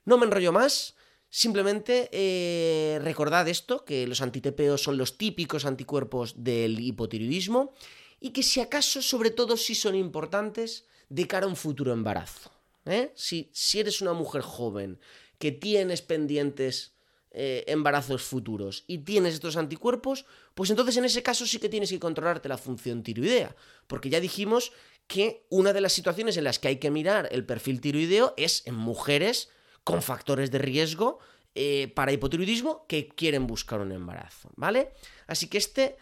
No 0.05 0.17
me 0.17 0.25
enrollo 0.25 0.53
más, 0.53 0.95
simplemente 1.29 2.07
eh, 2.13 2.99
recordad 3.03 3.49
esto, 3.49 3.83
que 3.83 4.07
los 4.07 4.21
anti-TPO 4.21 4.77
son 4.77 4.97
los 4.97 5.17
típicos 5.17 5.65
anticuerpos 5.65 6.41
del 6.41 6.79
hipotiroidismo 6.79 7.73
y 8.21 8.29
que 8.29 8.43
si 8.43 8.61
acaso, 8.61 9.01
sobre 9.01 9.31
todo 9.31 9.57
si 9.57 9.75
son 9.75 9.95
importantes, 9.95 10.85
de 11.09 11.27
cara 11.27 11.45
a 11.45 11.49
un 11.49 11.57
futuro 11.57 11.91
embarazo. 11.91 12.56
¿Eh? 12.87 13.11
Si, 13.15 13.51
eres 13.75 14.01
una 14.01 14.13
mujer 14.13 14.41
joven 14.41 14.99
que 15.37 15.51
tienes 15.51 16.01
pendientes 16.01 16.95
eh, 17.31 17.63
embarazos 17.67 18.23
futuros 18.23 18.83
y 18.87 18.99
tienes 18.99 19.35
estos 19.35 19.57
anticuerpos, 19.57 20.25
pues 20.55 20.69
entonces 20.69 20.97
en 20.97 21.05
ese 21.05 21.21
caso 21.21 21.45
sí 21.45 21.59
que 21.59 21.69
tienes 21.69 21.89
que 21.89 21.99
controlarte 21.99 22.49
la 22.49 22.57
función 22.57 23.03
tiroidea, 23.03 23.55
porque 23.85 24.09
ya 24.09 24.19
dijimos 24.19 24.71
que 25.05 25.45
una 25.49 25.73
de 25.73 25.81
las 25.81 25.93
situaciones 25.93 26.37
en 26.37 26.43
las 26.43 26.59
que 26.59 26.69
hay 26.69 26.77
que 26.77 26.91
mirar 26.91 27.29
el 27.31 27.45
perfil 27.45 27.79
tiroideo 27.79 28.33
es 28.37 28.65
en 28.65 28.75
mujeres 28.75 29.49
con 29.83 30.01
factores 30.01 30.51
de 30.51 30.57
riesgo 30.57 31.19
eh, 31.55 31.91
para 31.95 32.11
hipotiroidismo 32.11 32.85
que 32.87 33.07
quieren 33.07 33.47
buscar 33.47 33.79
un 33.79 33.91
embarazo, 33.91 34.49
¿vale? 34.55 34.91
Así 35.27 35.47
que 35.47 35.57
este, 35.57 35.97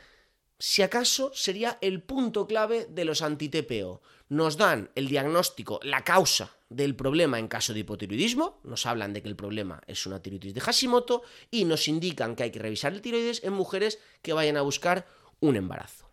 si 0.58 0.82
acaso, 0.82 1.32
sería 1.34 1.78
el 1.82 2.02
punto 2.02 2.48
clave 2.48 2.88
de 2.90 3.06
los 3.06 3.22
anti-TPO. 3.22 4.02
Nos 4.30 4.58
dan 4.58 4.90
el 4.96 5.08
diagnóstico, 5.08 5.80
la 5.84 6.04
causa 6.04 6.55
del 6.70 6.96
problema 6.96 7.40
en 7.40 7.48
caso 7.48 7.74
de 7.74 7.82
hipotiroidismo, 7.82 8.60
nos 8.64 8.86
hablan 8.86 9.14
de 9.14 9.22
que 9.22 9.30
el 9.30 9.36
problema 9.36 9.82
es 9.88 10.06
una 10.06 10.22
tiroides 10.22 10.54
de 10.54 10.62
Hashimoto 10.62 11.22
y 11.52 11.66
nos 11.66 11.88
indican 11.88 12.36
que 12.36 12.44
hay 12.44 12.52
que 12.52 12.60
revisar 12.60 12.94
el 12.94 13.02
tiroides 13.02 13.44
en 13.44 13.54
mujeres 13.54 14.00
que 14.22 14.34
vayan 14.34 14.58
a 14.58 14.62
buscar 14.62 15.08
un 15.40 15.56
embarazo. 15.56 16.10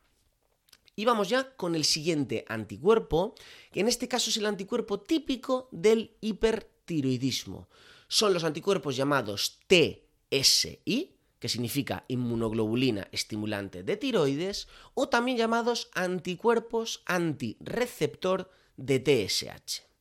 Y 0.95 1.07
vamos 1.07 1.31
ya 1.31 1.57
con 1.57 1.75
el 1.75 1.85
siguiente 1.85 2.45
anticuerpo, 2.49 3.35
que 3.73 3.81
en 3.81 3.89
este 3.89 4.09
caso 4.09 4.29
es 4.29 4.37
el 4.37 4.47
anticuerpo 4.47 5.01
típico 5.01 5.69
del 5.73 6.17
hipertiroidismo. 6.21 7.69
Son 8.09 8.35
los 8.35 8.45
anticuerpos 8.45 8.95
llamados 8.95 9.59
TSI, 9.69 11.17
que 11.39 11.49
significa 11.49 12.05
inmunoglobulina 12.09 13.09
estimulante 13.11 13.83
de 13.83 13.97
tiroides, 13.97 14.69
o 14.93 15.09
también 15.09 15.39
llamados 15.39 15.89
anticuerpos 15.95 17.03
antireceptor 17.07 18.51
de 18.77 19.01
TSH. 19.01 19.92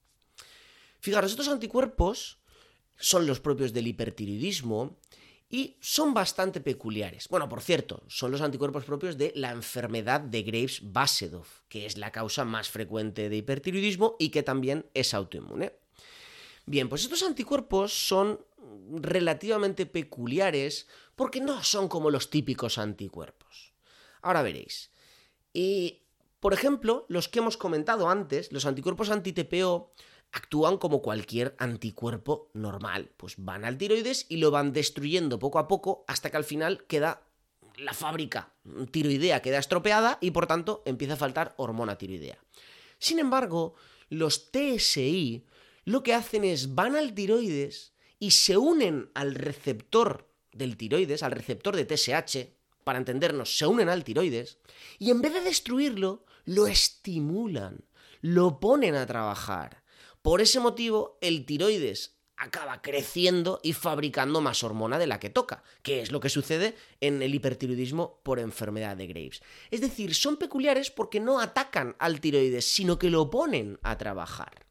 Fijaros, 1.01 1.31
estos 1.31 1.47
anticuerpos 1.47 2.39
son 2.97 3.25
los 3.25 3.39
propios 3.39 3.73
del 3.73 3.87
hipertiroidismo 3.87 4.99
y 5.49 5.75
son 5.81 6.13
bastante 6.13 6.61
peculiares. 6.61 7.27
Bueno, 7.27 7.49
por 7.49 7.61
cierto, 7.61 8.03
son 8.07 8.31
los 8.31 8.41
anticuerpos 8.41 8.85
propios 8.85 9.17
de 9.17 9.33
la 9.35 9.51
enfermedad 9.51 10.21
de 10.21 10.43
Graves-Basedov, 10.43 11.45
que 11.67 11.87
es 11.87 11.97
la 11.97 12.11
causa 12.11 12.45
más 12.45 12.69
frecuente 12.69 13.29
de 13.29 13.37
hipertiroidismo 13.37 14.15
y 14.19 14.29
que 14.29 14.43
también 14.43 14.85
es 14.93 15.13
autoinmune. 15.13 15.73
Bien, 16.67 16.87
pues 16.87 17.03
estos 17.03 17.23
anticuerpos 17.23 17.91
son 17.91 18.39
relativamente 18.91 19.87
peculiares 19.87 20.87
porque 21.15 21.41
no 21.41 21.63
son 21.63 21.87
como 21.87 22.11
los 22.11 22.29
típicos 22.29 22.77
anticuerpos. 22.77 23.73
Ahora 24.21 24.43
veréis. 24.43 24.91
Y, 25.51 26.03
por 26.39 26.53
ejemplo, 26.53 27.07
los 27.09 27.27
que 27.27 27.39
hemos 27.39 27.57
comentado 27.57 28.07
antes, 28.07 28.51
los 28.51 28.65
anticuerpos 28.65 29.09
anti-TPO, 29.09 29.91
actúan 30.31 30.77
como 30.77 31.01
cualquier 31.01 31.55
anticuerpo 31.57 32.49
normal. 32.53 33.11
Pues 33.17 33.35
van 33.37 33.65
al 33.65 33.77
tiroides 33.77 34.25
y 34.29 34.37
lo 34.37 34.51
van 34.51 34.73
destruyendo 34.73 35.39
poco 35.39 35.59
a 35.59 35.67
poco 35.67 36.05
hasta 36.07 36.29
que 36.29 36.37
al 36.37 36.43
final 36.43 36.85
queda 36.85 37.23
la 37.77 37.93
fábrica 37.93 38.53
tiroidea 38.91 39.41
queda 39.41 39.57
estropeada 39.57 40.17
y 40.21 40.31
por 40.31 40.47
tanto 40.47 40.83
empieza 40.85 41.13
a 41.13 41.17
faltar 41.17 41.53
hormona 41.57 41.97
tiroidea. 41.97 42.37
Sin 42.99 43.19
embargo, 43.19 43.75
los 44.09 44.51
TSI 44.51 45.45
lo 45.85 46.03
que 46.03 46.13
hacen 46.13 46.43
es 46.43 46.75
van 46.75 46.95
al 46.95 47.13
tiroides 47.13 47.93
y 48.19 48.31
se 48.31 48.57
unen 48.57 49.09
al 49.15 49.35
receptor 49.35 50.29
del 50.51 50.77
tiroides, 50.77 51.23
al 51.23 51.31
receptor 51.31 51.75
de 51.75 51.85
TSH, 51.85 52.53
para 52.83 52.99
entendernos, 52.99 53.57
se 53.57 53.65
unen 53.65 53.89
al 53.89 54.03
tiroides 54.03 54.59
y 54.99 55.09
en 55.09 55.21
vez 55.21 55.33
de 55.33 55.41
destruirlo, 55.41 56.25
lo 56.45 56.67
estimulan, 56.67 57.85
lo 58.21 58.59
ponen 58.59 58.95
a 58.95 59.05
trabajar. 59.05 59.80
Por 60.21 60.41
ese 60.41 60.59
motivo, 60.59 61.17
el 61.21 61.45
tiroides 61.45 62.17
acaba 62.37 62.81
creciendo 62.81 63.59
y 63.63 63.73
fabricando 63.73 64.41
más 64.41 64.63
hormona 64.63 64.97
de 64.97 65.05
la 65.05 65.19
que 65.19 65.29
toca, 65.29 65.63
que 65.83 66.01
es 66.01 66.11
lo 66.11 66.19
que 66.19 66.29
sucede 66.29 66.75
en 66.99 67.21
el 67.21 67.35
hipertiroidismo 67.35 68.19
por 68.23 68.39
enfermedad 68.39 68.97
de 68.97 69.05
Graves. 69.05 69.43
Es 69.69 69.79
decir, 69.79 70.15
son 70.15 70.37
peculiares 70.37 70.89
porque 70.89 71.19
no 71.19 71.39
atacan 71.39 71.95
al 71.99 72.19
tiroides, 72.19 72.65
sino 72.65 72.97
que 72.97 73.11
lo 73.11 73.29
ponen 73.29 73.79
a 73.83 73.97
trabajar. 73.97 74.65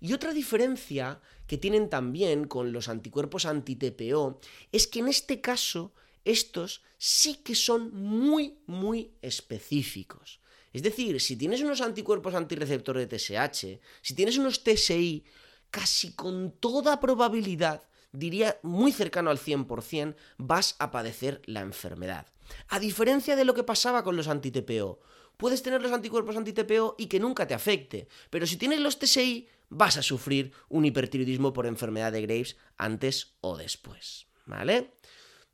Y 0.00 0.12
otra 0.12 0.34
diferencia 0.34 1.20
que 1.46 1.56
tienen 1.56 1.88
también 1.88 2.46
con 2.46 2.72
los 2.72 2.88
anticuerpos 2.88 3.46
anti-TPO 3.46 4.40
es 4.70 4.86
que 4.86 4.98
en 4.98 5.08
este 5.08 5.40
caso 5.40 5.94
estos 6.24 6.82
sí 6.98 7.36
que 7.36 7.54
son 7.54 7.94
muy, 7.94 8.58
muy 8.66 9.14
específicos. 9.22 10.41
Es 10.72 10.82
decir, 10.82 11.20
si 11.20 11.36
tienes 11.36 11.60
unos 11.60 11.80
anticuerpos 11.80 12.34
antirreceptor 12.34 12.96
de 12.98 13.06
TSH, 13.06 13.80
si 14.00 14.14
tienes 14.14 14.38
unos 14.38 14.64
TSI, 14.64 15.24
casi 15.70 16.12
con 16.12 16.52
toda 16.52 17.00
probabilidad, 17.00 17.88
diría 18.12 18.58
muy 18.62 18.92
cercano 18.92 19.30
al 19.30 19.38
100%, 19.38 20.14
vas 20.38 20.76
a 20.78 20.90
padecer 20.90 21.42
la 21.46 21.60
enfermedad. 21.60 22.26
A 22.68 22.78
diferencia 22.78 23.36
de 23.36 23.44
lo 23.44 23.54
que 23.54 23.64
pasaba 23.64 24.04
con 24.04 24.16
los 24.16 24.28
anti-TPO. 24.28 25.00
Puedes 25.36 25.62
tener 25.62 25.82
los 25.82 25.92
anticuerpos 25.92 26.36
anti-TPO 26.36 26.96
y 26.98 27.06
que 27.06 27.18
nunca 27.18 27.46
te 27.46 27.54
afecte, 27.54 28.06
pero 28.30 28.46
si 28.46 28.56
tienes 28.56 28.80
los 28.80 28.98
TSI, 28.98 29.48
vas 29.70 29.96
a 29.96 30.02
sufrir 30.02 30.52
un 30.68 30.84
hipertiroidismo 30.84 31.52
por 31.52 31.66
enfermedad 31.66 32.12
de 32.12 32.22
Graves 32.22 32.56
antes 32.76 33.34
o 33.40 33.56
después. 33.56 34.26
¿Vale? 34.44 34.92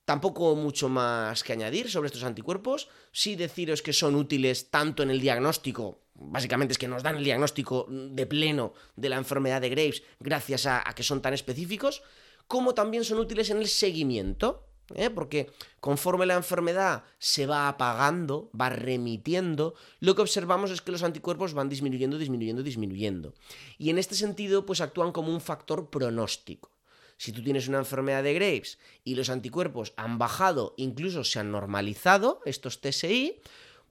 Tampoco 0.09 0.57
mucho 0.57 0.89
más 0.89 1.43
que 1.43 1.53
añadir 1.53 1.91
sobre 1.91 2.07
estos 2.07 2.25
anticuerpos. 2.25 2.89
Sí 3.13 3.37
deciros 3.37 3.83
que 3.83 3.93
son 3.93 4.15
útiles 4.15 4.71
tanto 4.71 5.03
en 5.03 5.11
el 5.11 5.21
diagnóstico, 5.21 6.01
básicamente 6.15 6.73
es 6.73 6.79
que 6.79 6.89
nos 6.89 7.03
dan 7.03 7.17
el 7.17 7.25
diagnóstico 7.25 7.87
de 7.91 8.25
pleno 8.25 8.73
de 8.97 9.11
la 9.11 9.17
enfermedad 9.17 9.61
de 9.61 9.69
Graves 9.69 10.03
gracias 10.19 10.65
a, 10.65 10.83
que 10.97 11.03
son 11.03 11.21
tan 11.21 11.35
específicos, 11.35 12.01
como 12.47 12.73
también 12.73 13.05
son 13.05 13.19
útiles 13.19 13.51
en 13.51 13.59
el 13.59 13.69
seguimiento. 13.69 14.65
¿eh? 14.95 15.11
porque 15.11 15.51
conforme 15.79 16.25
la 16.25 16.37
enfermedad 16.37 17.05
se 17.19 17.45
va 17.45 17.69
apagando, 17.69 18.51
va 18.59 18.71
remitiendo, 18.71 19.75
lo 20.01 20.15
que 20.15 20.23
observamos 20.23 20.71
es 20.71 20.81
que 20.81 20.91
los 20.91 21.03
anticuerpos 21.03 21.53
van 21.53 21.69
disminuyendo, 21.69 22.17
disminuyendo, 22.17 22.63
disminuyendo. 22.63 23.35
Y 23.77 23.91
en 23.91 23.99
este 23.99 24.15
sentido, 24.15 24.65
pues 24.65 24.81
actúan 24.81 25.13
como 25.13 25.35
un 25.35 25.43
factor 25.43 25.91
pronóstico. 25.91 26.78
Si 27.19 27.33
tú 27.33 27.43
tienes 27.43 27.69
una 27.69 27.79
enfermedad 27.79 28.23
de 28.23 28.33
Graves 28.33 28.79
y 29.05 29.17
los 29.17 29.29
anticuerpos 29.29 29.93
han 29.97 30.19
bajado, 30.19 30.75
incluso 30.77 31.25
se 31.25 31.41
han 31.41 31.51
normalizado, 31.51 32.41
estos 32.47 32.81
TSI, 32.81 33.41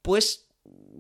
pues 0.02 0.48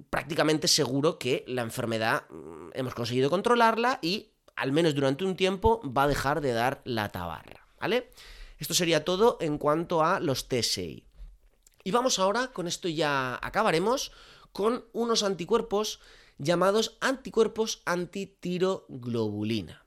prácticamente 0.09 0.67
seguro 0.67 1.17
que 1.17 1.45
la 1.47 1.61
enfermedad 1.61 2.29
mm, 2.29 2.71
hemos 2.73 2.93
conseguido 2.93 3.29
controlarla 3.29 3.99
y 4.01 4.31
al 4.55 4.73
menos 4.73 4.93
durante 4.93 5.23
un 5.23 5.35
tiempo 5.35 5.81
va 5.85 6.03
a 6.03 6.07
dejar 6.07 6.41
de 6.41 6.51
dar 6.51 6.81
la 6.83 7.09
tabarra, 7.09 7.65
¿vale? 7.79 8.11
Esto 8.59 8.73
sería 8.73 9.05
todo 9.05 9.37
en 9.39 9.57
cuanto 9.57 10.03
a 10.03 10.19
los 10.19 10.47
TSI. 10.47 11.05
Y 11.83 11.91
vamos 11.91 12.19
ahora, 12.19 12.47
con 12.47 12.67
esto 12.67 12.89
ya 12.89 13.39
acabaremos, 13.41 14.11
con 14.51 14.83
unos 14.91 15.23
anticuerpos 15.23 16.01
llamados 16.39 16.97
anticuerpos 16.99 17.81
antitiroglobulina. 17.85 19.85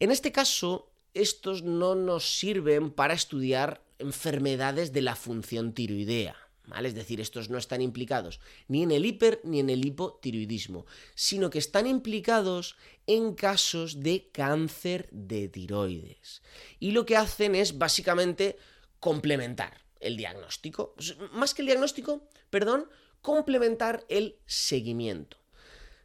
En 0.00 0.10
este 0.10 0.32
caso, 0.32 0.89
estos 1.14 1.62
no 1.62 1.94
nos 1.94 2.38
sirven 2.38 2.90
para 2.90 3.14
estudiar 3.14 3.82
enfermedades 3.98 4.92
de 4.92 5.02
la 5.02 5.16
función 5.16 5.72
tiroidea. 5.72 6.36
Es 6.84 6.94
decir, 6.94 7.20
estos 7.20 7.50
no 7.50 7.58
están 7.58 7.82
implicados 7.82 8.40
ni 8.68 8.84
en 8.84 8.92
el 8.92 9.04
hiper 9.04 9.40
ni 9.44 9.58
en 9.60 9.70
el 9.70 9.84
hipotiroidismo, 9.84 10.86
sino 11.14 11.50
que 11.50 11.58
están 11.58 11.86
implicados 11.86 12.76
en 13.06 13.34
casos 13.34 14.00
de 14.00 14.30
cáncer 14.32 15.08
de 15.10 15.48
tiroides. 15.48 16.42
Y 16.78 16.92
lo 16.92 17.04
que 17.04 17.16
hacen 17.16 17.54
es 17.54 17.76
básicamente 17.76 18.56
complementar 19.00 19.80
el 19.98 20.16
diagnóstico. 20.16 20.94
Más 21.32 21.54
que 21.54 21.62
el 21.62 21.66
diagnóstico, 21.66 22.28
perdón, 22.50 22.88
complementar 23.20 24.04
el 24.08 24.38
seguimiento. 24.46 25.38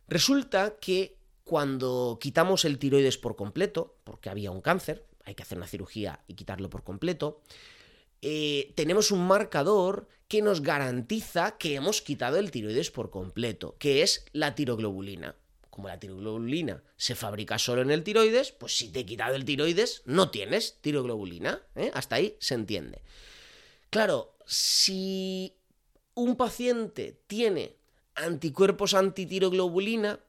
Resulta 0.07 0.75
que 0.79 1.14
cuando 1.45 2.17
quitamos 2.19 2.65
el 2.65 2.79
tiroides 2.79 3.17
por 3.17 3.35
completo, 3.35 3.95
porque 4.03 4.29
había 4.29 4.51
un 4.51 4.61
cáncer, 4.61 5.05
hay 5.23 5.35
que 5.35 5.43
hacer 5.43 5.57
una 5.57 5.67
cirugía 5.67 6.19
y 6.27 6.33
quitarlo 6.33 6.69
por 6.69 6.83
completo, 6.83 7.41
eh, 8.21 8.73
tenemos 8.75 9.11
un 9.11 9.25
marcador 9.27 10.07
que 10.27 10.41
nos 10.41 10.61
garantiza 10.61 11.57
que 11.57 11.75
hemos 11.75 12.01
quitado 12.01 12.37
el 12.37 12.49
tiroides 12.49 12.89
por 12.89 13.11
completo, 13.11 13.75
que 13.77 14.01
es 14.01 14.25
la 14.33 14.55
tiroglobulina. 14.55 15.35
Como 15.69 15.87
la 15.87 15.99
tiroglobulina 15.99 16.83
se 16.97 17.13
fabrica 17.13 17.59
solo 17.59 17.83
en 17.83 17.91
el 17.91 18.03
tiroides, 18.03 18.51
pues 18.51 18.75
si 18.75 18.89
te 18.89 19.01
he 19.01 19.05
quitado 19.05 19.35
el 19.35 19.45
tiroides, 19.45 20.01
no 20.05 20.31
tienes 20.31 20.79
tiroglobulina. 20.81 21.61
¿eh? 21.75 21.91
Hasta 21.93 22.15
ahí 22.15 22.37
se 22.39 22.55
entiende. 22.55 23.03
Claro, 23.91 24.35
si 24.47 25.53
un 26.15 26.37
paciente 26.37 27.21
tiene 27.27 27.75
anticuerpos 28.15 28.95
antitiroglobulina, 28.95 30.19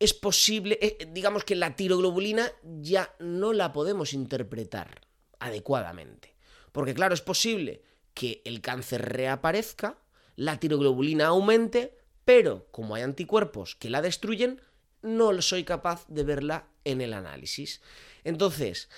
es 0.00 0.14
posible, 0.14 0.78
eh, 0.80 1.08
digamos 1.12 1.44
que 1.44 1.54
la 1.54 1.76
tiroglobulina 1.76 2.50
ya 2.80 3.14
no 3.20 3.52
la 3.52 3.72
podemos 3.72 4.14
interpretar 4.14 5.02
adecuadamente. 5.38 6.34
Porque 6.72 6.94
claro, 6.94 7.14
es 7.14 7.20
posible 7.20 7.82
que 8.14 8.40
el 8.44 8.62
cáncer 8.62 9.02
reaparezca, 9.12 9.98
la 10.36 10.58
tiroglobulina 10.58 11.26
aumente, 11.26 11.98
pero 12.24 12.66
como 12.70 12.94
hay 12.94 13.02
anticuerpos 13.02 13.76
que 13.76 13.90
la 13.90 14.00
destruyen, 14.00 14.60
no 15.02 15.40
soy 15.42 15.64
capaz 15.64 16.06
de 16.08 16.24
verla 16.24 16.66
en 16.84 17.02
el 17.02 17.12
análisis. 17.12 17.82
Entonces, 18.24 18.88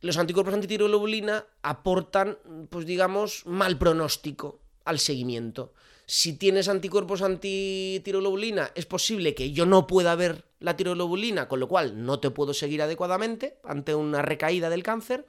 los 0.00 0.18
anticuerpos 0.18 0.54
antitiroglobulina 0.54 1.46
aportan, 1.62 2.38
pues 2.70 2.86
digamos, 2.86 3.44
mal 3.46 3.76
pronóstico 3.76 4.60
al 4.84 5.00
seguimiento. 5.00 5.72
Si 6.06 6.34
tienes 6.34 6.68
anticuerpos 6.68 7.22
antitiroglobulina, 7.22 8.72
es 8.74 8.86
posible 8.86 9.34
que 9.34 9.52
yo 9.52 9.64
no 9.64 9.86
pueda 9.86 10.14
ver 10.14 10.44
la 10.60 10.76
tiroglobulina, 10.76 11.48
con 11.48 11.60
lo 11.60 11.68
cual 11.68 12.04
no 12.04 12.20
te 12.20 12.30
puedo 12.30 12.52
seguir 12.52 12.82
adecuadamente 12.82 13.58
ante 13.64 13.94
una 13.94 14.22
recaída 14.22 14.68
del 14.68 14.82
cáncer. 14.82 15.26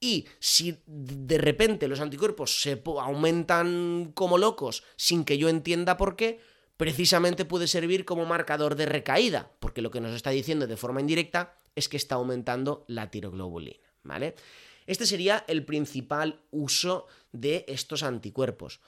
Y 0.00 0.26
si 0.38 0.78
de 0.86 1.38
repente 1.38 1.88
los 1.88 2.00
anticuerpos 2.00 2.60
se 2.60 2.82
aumentan 3.00 4.12
como 4.14 4.38
locos 4.38 4.84
sin 4.96 5.24
que 5.24 5.38
yo 5.38 5.48
entienda 5.48 5.96
por 5.96 6.16
qué, 6.16 6.40
precisamente 6.76 7.44
puede 7.44 7.66
servir 7.66 8.04
como 8.04 8.26
marcador 8.26 8.74
de 8.74 8.86
recaída, 8.86 9.50
porque 9.60 9.82
lo 9.82 9.90
que 9.90 10.00
nos 10.00 10.14
está 10.14 10.30
diciendo 10.30 10.66
de 10.66 10.76
forma 10.76 11.00
indirecta 11.00 11.56
es 11.74 11.88
que 11.88 11.96
está 11.96 12.16
aumentando 12.16 12.84
la 12.88 13.10
tiroglobulina, 13.10 13.86
¿vale? 14.02 14.34
Este 14.86 15.06
sería 15.06 15.44
el 15.48 15.64
principal 15.64 16.40
uso 16.50 17.06
de 17.32 17.64
estos 17.68 18.02
anticuerpos. 18.02 18.80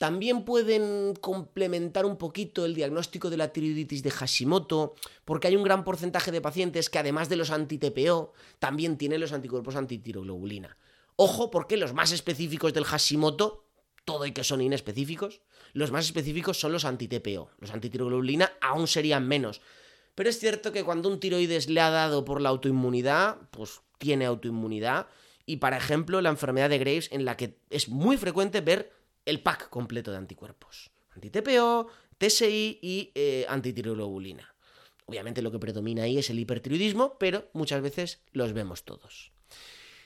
También 0.00 0.46
pueden 0.46 1.12
complementar 1.20 2.06
un 2.06 2.16
poquito 2.16 2.64
el 2.64 2.74
diagnóstico 2.74 3.28
de 3.28 3.36
la 3.36 3.52
tiroiditis 3.52 4.02
de 4.02 4.10
Hashimoto, 4.10 4.94
porque 5.26 5.48
hay 5.48 5.56
un 5.56 5.62
gran 5.62 5.84
porcentaje 5.84 6.32
de 6.32 6.40
pacientes 6.40 6.88
que 6.88 6.98
además 6.98 7.28
de 7.28 7.36
los 7.36 7.50
anti-TPO, 7.50 8.32
también 8.58 8.96
tienen 8.96 9.20
los 9.20 9.32
anticuerpos 9.32 9.76
antitiroglobulina. 9.76 10.78
Ojo, 11.16 11.50
porque 11.50 11.76
los 11.76 11.92
más 11.92 12.12
específicos 12.12 12.72
del 12.72 12.86
Hashimoto, 12.86 13.66
todo 14.06 14.24
y 14.24 14.32
que 14.32 14.42
son 14.42 14.62
inespecíficos, 14.62 15.42
los 15.74 15.90
más 15.90 16.06
específicos 16.06 16.58
son 16.58 16.72
los 16.72 16.86
anti-TPO. 16.86 17.50
Los 17.58 17.70
antitiroglobulina 17.70 18.54
aún 18.62 18.86
serían 18.86 19.28
menos. 19.28 19.60
Pero 20.14 20.30
es 20.30 20.38
cierto 20.38 20.72
que 20.72 20.82
cuando 20.82 21.10
un 21.10 21.20
tiroides 21.20 21.68
le 21.68 21.82
ha 21.82 21.90
dado 21.90 22.24
por 22.24 22.40
la 22.40 22.48
autoinmunidad, 22.48 23.36
pues 23.50 23.82
tiene 23.98 24.24
autoinmunidad. 24.24 25.08
Y, 25.44 25.58
por 25.58 25.74
ejemplo, 25.74 26.22
la 26.22 26.30
enfermedad 26.30 26.70
de 26.70 26.78
Graves, 26.78 27.10
en 27.12 27.26
la 27.26 27.36
que 27.36 27.58
es 27.68 27.90
muy 27.90 28.16
frecuente 28.16 28.62
ver 28.62 28.98
el 29.24 29.42
pack 29.42 29.68
completo 29.70 30.10
de 30.10 30.18
anticuerpos. 30.18 30.90
Anti-TPO, 31.14 31.88
TSI 32.18 32.78
y 32.82 33.12
eh, 33.14 33.46
antitiroglobulina. 33.48 34.54
Obviamente 35.06 35.42
lo 35.42 35.50
que 35.50 35.58
predomina 35.58 36.04
ahí 36.04 36.18
es 36.18 36.30
el 36.30 36.38
hipertiroidismo, 36.38 37.18
pero 37.18 37.48
muchas 37.52 37.82
veces 37.82 38.20
los 38.32 38.52
vemos 38.52 38.84
todos. 38.84 39.32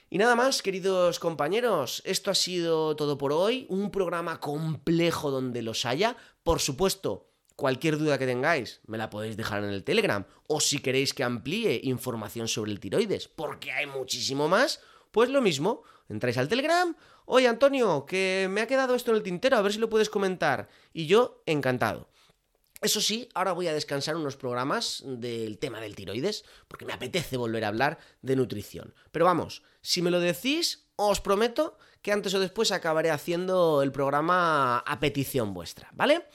Y 0.08 0.18
nada 0.18 0.36
más, 0.36 0.62
queridos 0.62 1.18
compañeros, 1.18 2.00
esto 2.06 2.30
ha 2.30 2.34
sido 2.34 2.94
todo 2.94 3.18
por 3.18 3.32
hoy, 3.32 3.66
un 3.68 3.90
programa 3.90 4.40
complejo 4.40 5.30
donde 5.30 5.60
los 5.62 5.84
haya. 5.84 6.16
Por 6.42 6.60
supuesto, 6.60 7.32
cualquier 7.56 7.98
duda 7.98 8.18
que 8.18 8.26
tengáis 8.26 8.80
me 8.86 8.98
la 8.98 9.10
podéis 9.10 9.36
dejar 9.36 9.64
en 9.64 9.70
el 9.70 9.84
Telegram, 9.84 10.24
o 10.46 10.60
si 10.60 10.78
queréis 10.78 11.14
que 11.14 11.24
amplíe 11.24 11.80
información 11.82 12.48
sobre 12.48 12.72
el 12.72 12.80
tiroides, 12.80 13.28
porque 13.28 13.72
hay 13.72 13.86
muchísimo 13.86 14.48
más, 14.48 14.80
pues 15.10 15.30
lo 15.30 15.40
mismo, 15.40 15.82
entráis 16.08 16.38
al 16.38 16.48
Telegram 16.48 16.94
oye 17.26 17.48
Antonio, 17.48 18.04
que 18.06 18.48
me 18.50 18.60
ha 18.60 18.66
quedado 18.66 18.94
esto 18.94 19.10
en 19.10 19.18
el 19.18 19.22
tintero, 19.22 19.56
a 19.56 19.62
ver 19.62 19.72
si 19.72 19.78
lo 19.78 19.88
puedes 19.88 20.10
comentar. 20.10 20.68
Y 20.92 21.06
yo, 21.06 21.42
encantado. 21.46 22.08
Eso 22.80 23.00
sí, 23.00 23.28
ahora 23.34 23.52
voy 23.52 23.66
a 23.66 23.72
descansar 23.72 24.14
unos 24.16 24.36
programas 24.36 25.02
del 25.06 25.58
tema 25.58 25.80
del 25.80 25.96
tiroides, 25.96 26.44
porque 26.68 26.84
me 26.84 26.92
apetece 26.92 27.36
volver 27.38 27.64
a 27.64 27.68
hablar 27.68 27.98
de 28.20 28.36
nutrición. 28.36 28.94
Pero 29.10 29.24
vamos, 29.24 29.62
si 29.80 30.02
me 30.02 30.10
lo 30.10 30.20
decís, 30.20 30.86
os 30.96 31.20
prometo 31.20 31.78
que 32.02 32.12
antes 32.12 32.34
o 32.34 32.40
después 32.40 32.72
acabaré 32.72 33.10
haciendo 33.10 33.82
el 33.82 33.90
programa 33.90 34.78
a 34.80 35.00
petición 35.00 35.54
vuestra, 35.54 35.88
¿vale? 35.94 36.26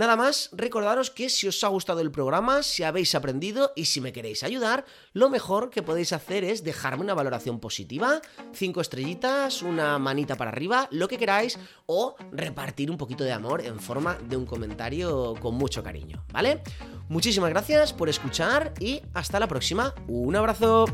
Nada 0.00 0.16
más, 0.16 0.48
recordaros 0.52 1.10
que 1.10 1.28
si 1.28 1.46
os 1.46 1.62
ha 1.62 1.68
gustado 1.68 2.00
el 2.00 2.10
programa, 2.10 2.62
si 2.62 2.84
habéis 2.84 3.14
aprendido 3.14 3.74
y 3.76 3.84
si 3.84 4.00
me 4.00 4.14
queréis 4.14 4.42
ayudar, 4.42 4.86
lo 5.12 5.28
mejor 5.28 5.68
que 5.68 5.82
podéis 5.82 6.14
hacer 6.14 6.42
es 6.42 6.64
dejarme 6.64 7.02
una 7.02 7.12
valoración 7.12 7.60
positiva, 7.60 8.22
cinco 8.54 8.80
estrellitas, 8.80 9.60
una 9.60 9.98
manita 9.98 10.36
para 10.36 10.52
arriba, 10.52 10.88
lo 10.90 11.06
que 11.06 11.18
queráis, 11.18 11.58
o 11.84 12.16
repartir 12.32 12.90
un 12.90 12.96
poquito 12.96 13.24
de 13.24 13.32
amor 13.32 13.60
en 13.60 13.78
forma 13.78 14.14
de 14.14 14.38
un 14.38 14.46
comentario 14.46 15.34
con 15.38 15.56
mucho 15.56 15.82
cariño, 15.82 16.24
¿vale? 16.32 16.62
Muchísimas 17.10 17.50
gracias 17.50 17.92
por 17.92 18.08
escuchar 18.08 18.72
y 18.80 19.02
hasta 19.12 19.38
la 19.38 19.48
próxima. 19.48 19.94
Un 20.08 20.34
abrazo. 20.34 20.86